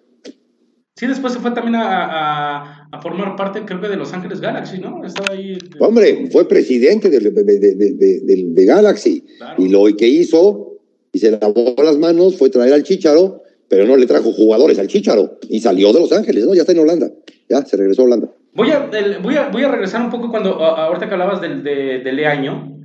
[0.96, 4.80] Sí, después se fue también a, a, formar parte, creo que de Los Ángeles Galaxy,
[4.80, 5.02] ¿no?
[5.02, 5.56] Estaba ahí.
[5.78, 9.24] Hombre, fue presidente de, de, de Galaxy.
[9.56, 10.76] Y lo que hizo,
[11.10, 14.88] y se lavó las manos, fue traer al Chicharo, pero no le trajo jugadores al
[14.88, 15.38] Chicharo.
[15.48, 16.52] Y salió de Los Ángeles, ¿no?
[16.54, 17.10] Ya está en Holanda.
[17.48, 18.28] Ya se regresó a Holanda.
[18.52, 18.90] Voy a,
[19.22, 22.79] voy a, voy a regresar un poco cuando, ahorita que hablabas del de, Leaño,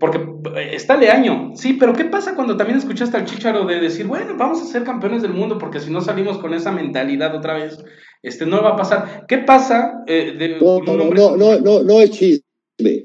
[0.00, 0.18] porque
[0.56, 4.34] eh, está Leaño, sí, pero ¿qué pasa cuando también escuchaste al Chicharo de decir, bueno,
[4.36, 7.78] vamos a ser campeones del mundo, porque si no salimos con esa mentalidad otra vez,
[8.22, 9.26] este, no va a pasar.
[9.28, 10.02] ¿Qué pasa?
[10.06, 13.04] Eh, de, no, no, no, no, no, es chisme,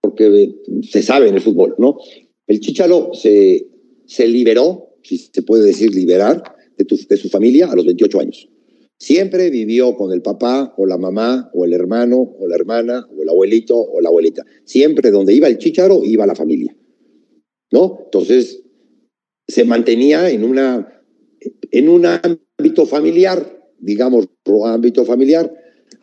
[0.00, 1.98] porque se sabe en el fútbol, ¿no?
[2.46, 3.66] El Chicharo se,
[4.06, 6.42] se liberó, si se puede decir liberar,
[6.78, 8.48] de, de su familia a los 28 años.
[9.00, 13.22] Siempre vivió con el papá o la mamá o el hermano o la hermana o
[13.22, 14.44] el abuelito o la abuelita.
[14.64, 16.76] Siempre donde iba el chicharo iba la familia.
[17.72, 18.00] ¿No?
[18.04, 18.62] Entonces
[19.48, 21.02] se mantenía en, una,
[21.70, 24.28] en un ámbito familiar, digamos,
[24.66, 25.50] ámbito familiar,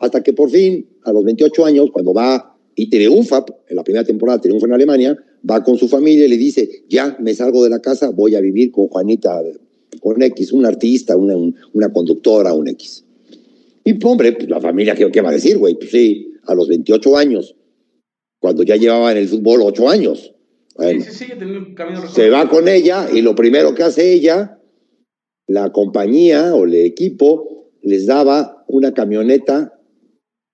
[0.00, 4.04] hasta que por fin, a los 28 años, cuando va y triunfa, en la primera
[4.04, 5.16] temporada triunfa en Alemania,
[5.48, 8.40] va con su familia y le dice, ya me salgo de la casa, voy a
[8.40, 9.40] vivir con Juanita
[10.08, 11.36] con X, un artista, una,
[11.72, 13.04] una conductora, un X.
[13.84, 15.74] Y hombre, pues, la familia, ¿qué, ¿qué, va a decir, güey?
[15.74, 17.54] Pues sí, a los 28 años,
[18.40, 20.34] cuando ya llevaba en el fútbol 8 años.
[20.78, 21.26] sí, sí, sí,
[22.14, 24.58] se va con ella y lo primero que hace ella,
[25.46, 29.78] la compañía o el equipo les daba una camioneta,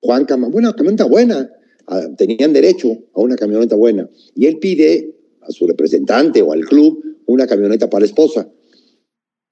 [0.00, 1.48] Juan Cama, una camioneta buena,
[1.86, 4.08] ah, tenían derecho a una camioneta buena.
[4.34, 8.48] Y él pide a su representante o al club una camioneta para la esposa.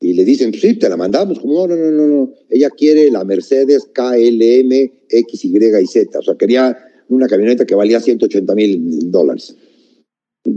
[0.03, 1.39] Y le dicen, sí, te la mandamos.
[1.39, 6.19] Como, no, no, no, no, Ella quiere la Mercedes KLM X, Y Z.
[6.19, 6.77] O sea, quería
[7.09, 9.57] una camioneta que valía 180 mil dólares.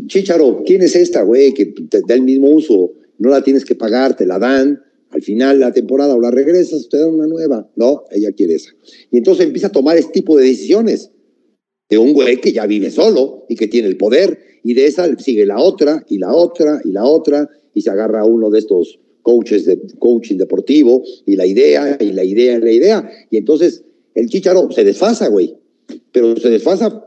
[0.08, 1.54] Chicharo, ¿quién es esta, güey?
[1.54, 2.94] Que te da el mismo uso.
[3.20, 4.82] No la tienes que pagar, te la dan.
[5.12, 7.70] Al final la temporada o la regresas, te dan una nueva.
[7.76, 8.72] No, ella quiere esa.
[9.12, 11.12] Y entonces empieza a tomar este tipo de decisiones
[11.88, 14.40] de un güey que ya vive solo y que tiene el poder.
[14.64, 18.26] Y de esa sigue la otra y la otra y la otra y se agarra
[18.26, 22.72] uno de estos coaches de coaching deportivo y la idea y la idea y la
[22.72, 23.10] idea.
[23.32, 25.56] Y entonces el chicharo se desfasa, güey.
[26.12, 27.04] Pero se desfasa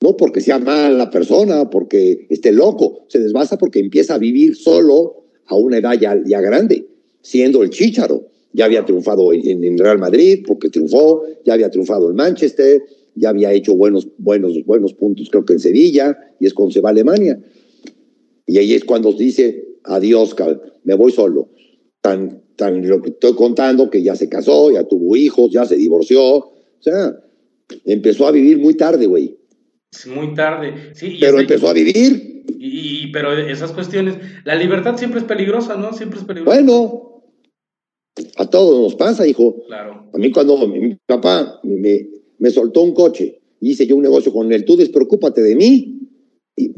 [0.00, 5.24] no porque sea mala persona, porque esté loco, se desfasa porque empieza a vivir solo
[5.46, 6.86] a una edad ya, ya grande,
[7.20, 8.28] siendo el chicharo.
[8.52, 12.80] Ya había triunfado en, Real Madrid porque triunfó, ya había triunfado en Manchester,
[13.16, 16.80] ya había hecho buenos, buenos, buenos puntos, creo que en Sevilla, y es cuando se
[16.80, 17.40] va a Alemania.
[18.46, 20.34] Y ahí es cuando dice, adiós,
[20.84, 21.50] me voy solo
[22.06, 25.76] tan, tan lo que estoy contando, que ya se casó, ya tuvo hijos, ya se
[25.76, 26.22] divorció.
[26.22, 27.16] O sea,
[27.84, 29.36] empezó a vivir muy tarde, güey.
[30.14, 31.16] Muy tarde, sí.
[31.18, 32.44] pero empezó a vivir.
[32.58, 35.92] Y, pero esas cuestiones, la libertad siempre es peligrosa, ¿no?
[35.92, 36.54] Siempre es peligrosa.
[36.54, 37.24] Bueno,
[38.36, 39.64] a todos nos pasa, hijo.
[39.66, 40.08] Claro.
[40.12, 42.06] A mí cuando mi papá me,
[42.38, 46.08] me soltó un coche, hice yo un negocio con él, tú despreocúpate de mí,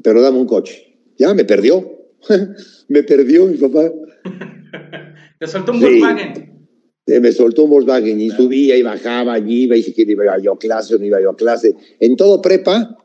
[0.02, 1.02] pero dame un coche.
[1.18, 1.97] Ya me perdió.
[2.88, 3.92] me perdió mi papá.
[5.38, 6.68] Te soltó un Volkswagen.
[7.06, 10.58] me soltó un Volkswagen y subía y bajaba, y iba y si iba yo a
[10.58, 11.74] clase o no iba yo a clase.
[12.00, 12.96] En todo prepa,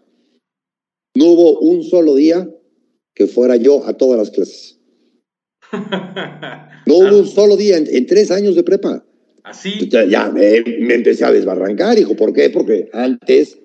[1.16, 2.50] no hubo un solo día
[3.14, 4.80] que fuera yo a todas las clases.
[6.86, 9.06] No hubo un solo día en, tres años de prepa.
[9.44, 9.88] Así.
[9.90, 10.58] Ya me,
[10.94, 12.14] empecé a desbarrancar, hijo.
[12.14, 12.50] ¿Por qué?
[12.50, 13.58] Porque antes,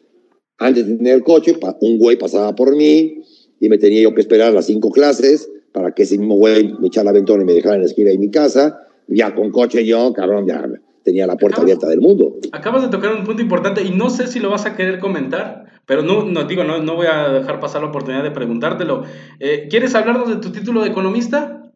[0.59, 3.25] antes de tener coche, un güey pasaba por mí
[3.61, 6.89] y me tenía yo que esperar las cinco clases para que ese mismo güey me
[6.89, 8.87] echara la ventana y me dejara en la esquina de mi casa.
[9.07, 10.67] Ya con coche yo, cabrón, ya
[11.03, 12.37] tenía la puerta abierta del mundo.
[12.53, 15.67] Acabas de tocar un punto importante y no sé si lo vas a querer comentar,
[15.87, 19.05] pero no, no digo, no, no voy a dejar pasar la oportunidad de preguntártelo.
[19.41, 21.73] Eh, ¿Quieres hablarnos de tu título de economista?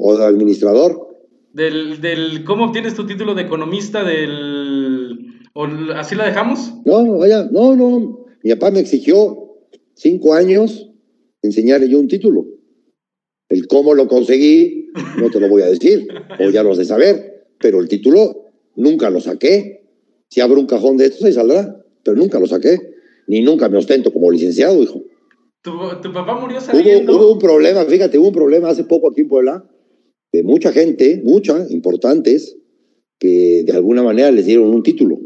[0.00, 1.08] ¿O de administrador?
[1.52, 4.04] Del, del, ¿Cómo obtienes tu título de economista?
[4.04, 6.72] Del, ¿O así la dejamos?
[6.84, 8.26] No, vaya, no, no.
[8.42, 9.49] Mi papá me exigió
[10.00, 10.90] cinco años
[11.42, 12.46] enseñarle yo un título.
[13.48, 16.06] El cómo lo conseguí, no te lo voy a decir,
[16.38, 18.46] o ya lo has de saber, pero el título
[18.76, 19.88] nunca lo saqué.
[20.28, 21.76] Si abro un cajón de estos, ahí saldrá.
[22.02, 22.78] Pero nunca lo saqué.
[23.26, 25.02] Ni nunca me ostento como licenciado, hijo.
[25.62, 25.72] ¿Tu,
[26.12, 27.16] papá murió sabiendo?
[27.16, 29.68] Hubo, un problema, fíjate, hubo un problema hace poco aquí en Puebla
[30.32, 32.56] de mucha gente, mucha, importantes,
[33.18, 35.20] que de alguna manera les dieron un título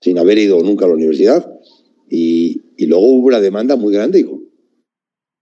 [0.00, 1.52] sin haber ido nunca a la universidad.
[2.08, 2.49] Y,
[2.80, 4.40] y luego hubo una demanda muy grande, hijo.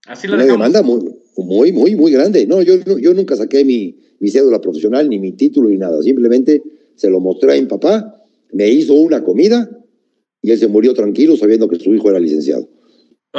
[0.07, 1.01] Así la una demanda muy,
[1.37, 2.49] muy, muy, muy grande.
[2.49, 6.03] No, yo, yo nunca saqué mi, mi cédula profesional, ni mi título, ni nada.
[6.03, 6.61] Simplemente
[6.97, 8.13] se lo mostré a mi papá,
[8.53, 9.71] me hizo una comida
[10.43, 12.69] y él se murió tranquilo sabiendo que su hijo era licenciado.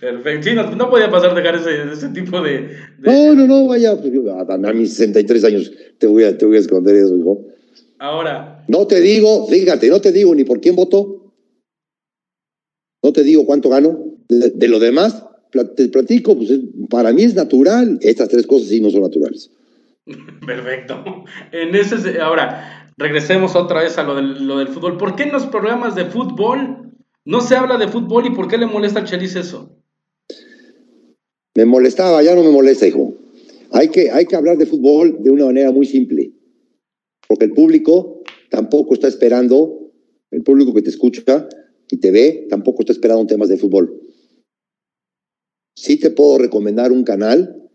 [0.00, 0.48] Perfecto.
[0.48, 2.70] Sí, no, podía pasar dejar ese, ese tipo de,
[3.00, 3.94] No, no, no, vaya.
[4.00, 4.10] Pues,
[4.48, 7.44] a, mis 63 años te voy, a, te voy a esconder eso, hijo.
[7.98, 8.64] Ahora.
[8.68, 11.25] No te digo, fíjate, no te digo ni por quién votó.
[13.06, 14.04] No te digo cuánto gano.
[14.28, 15.24] De, lo demás,
[15.76, 16.50] te platico, pues
[16.90, 18.00] para mí es natural.
[18.02, 19.48] Estas tres cosas sí no son naturales.
[20.44, 21.04] Perfecto.
[21.52, 24.96] En ese, ahora, regresemos otra vez a lo del, lo del fútbol.
[24.96, 26.90] ¿Por qué en los programas de fútbol
[27.24, 29.70] no se habla de fútbol y por qué le molesta al Chelis eso?
[31.54, 33.14] Me molestaba, ya no me molesta, hijo.
[33.70, 36.32] Hay que, hay que hablar de fútbol de una manera muy simple,
[37.28, 39.92] porque el público tampoco está esperando,
[40.32, 41.46] el público que te escucha
[41.90, 44.00] y te ve, tampoco está esperando temas de fútbol.
[45.76, 47.68] Sí te puedo recomendar un canal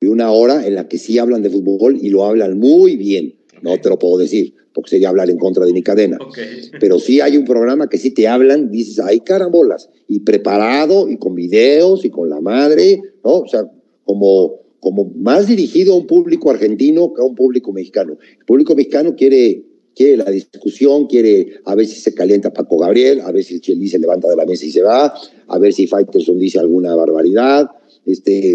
[0.00, 3.38] de una hora en la que sí hablan de fútbol y lo hablan muy bien.
[3.62, 6.18] No te lo puedo decir, porque sería hablar en contra de mi cadena.
[6.80, 11.18] Pero sí hay un programa que sí te hablan, dices, ay carambolas, y preparado, y
[11.18, 13.38] con videos, y con la madre, ¿no?
[13.38, 13.70] O sea,
[14.04, 18.18] como, como más dirigido a un público argentino que a un público mexicano.
[18.38, 19.64] El público mexicano quiere,
[19.94, 23.88] quiere la discusión, quiere a ver si se calienta Paco Gabriel, a ver si Chelsea
[23.88, 25.14] se levanta de la mesa y se va,
[25.48, 27.70] a ver si Faitelson dice alguna barbaridad.
[28.06, 28.52] Este,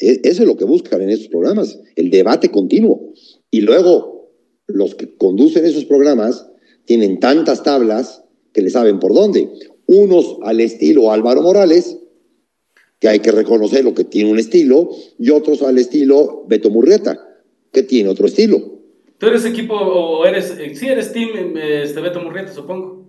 [0.00, 3.12] e, eso es lo que buscan en esos programas, el debate continuo.
[3.50, 4.30] Y luego
[4.66, 6.46] los que conducen esos programas
[6.84, 8.22] tienen tantas tablas
[8.52, 9.48] que le saben por dónde.
[9.86, 11.98] Unos al estilo Álvaro Morales,
[12.98, 17.18] que hay que reconocer lo que tiene un estilo, y otros al estilo Beto Murrieta,
[17.72, 18.77] que tiene otro estilo.
[19.18, 23.08] ¿Tú eres equipo o eres, sí eres team este, Beto Murrieta, supongo?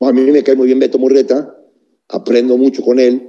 [0.00, 1.54] a mí me cae muy bien Beto Murrieta,
[2.08, 3.28] aprendo mucho con él,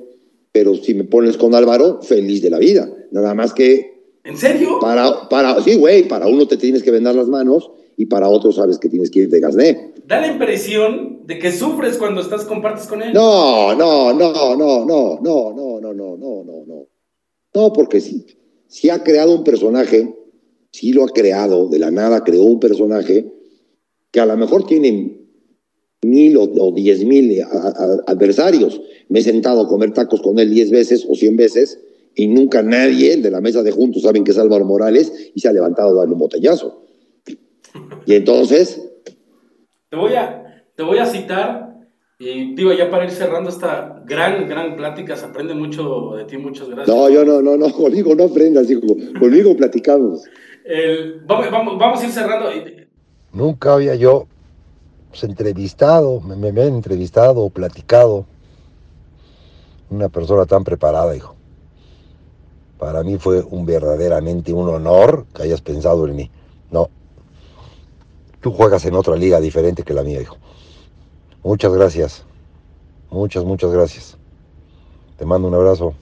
[0.53, 2.90] pero si me pones con Álvaro, feliz de la vida.
[3.12, 3.91] Nada más que
[4.24, 4.80] ¿En serio?
[4.80, 8.52] Para, para, sí, güey, para uno te tienes que vender las manos y para otro
[8.52, 9.94] sabes que tienes que ir de gasné.
[10.06, 13.14] Da la impresión de que sufres cuando estás compartes con él.
[13.14, 16.88] No, no, no, no, no, no, no, no, no, no, no, no.
[17.53, 18.26] No, porque si,
[18.68, 20.16] si ha creado un personaje,
[20.72, 23.31] si lo ha creado, de la nada creó un personaje
[24.11, 25.18] que a lo mejor tiene
[26.02, 27.41] mil o, diez mil
[28.07, 28.81] adversarios.
[29.10, 31.80] Me he sentado a comer tacos con él diez veces o cien veces
[32.15, 35.48] y nunca nadie de la mesa de juntos saben que es Álvaro Morales y se
[35.48, 36.84] ha levantado a darle un botellazo.
[38.06, 38.81] Y entonces...
[39.89, 41.70] Te voy a, te voy a citar,
[42.23, 46.38] y digo, ya para ir cerrando esta gran, gran plática, se aprende mucho de ti,
[46.38, 46.95] muchas gracias.
[46.95, 48.81] No, yo no, no, no, conmigo no aprendas, hijo,
[49.19, 50.22] conmigo platicamos.
[51.26, 52.52] vamos, vamos, a ir cerrando.
[53.34, 54.27] Nunca había yo
[55.10, 58.27] pues, entrevistado, me, me, me han entrevistado o platicado
[59.89, 61.35] una persona tan preparada, hijo.
[62.77, 66.31] Para mí fue un verdaderamente un honor que hayas pensado en mí.
[66.69, 66.88] No.
[68.41, 70.38] Tú juegas en otra liga diferente que la mía, hijo.
[71.44, 72.24] Muchas gracias.
[73.10, 74.18] Muchas, muchas gracias.
[75.18, 75.94] Te mando un abrazo.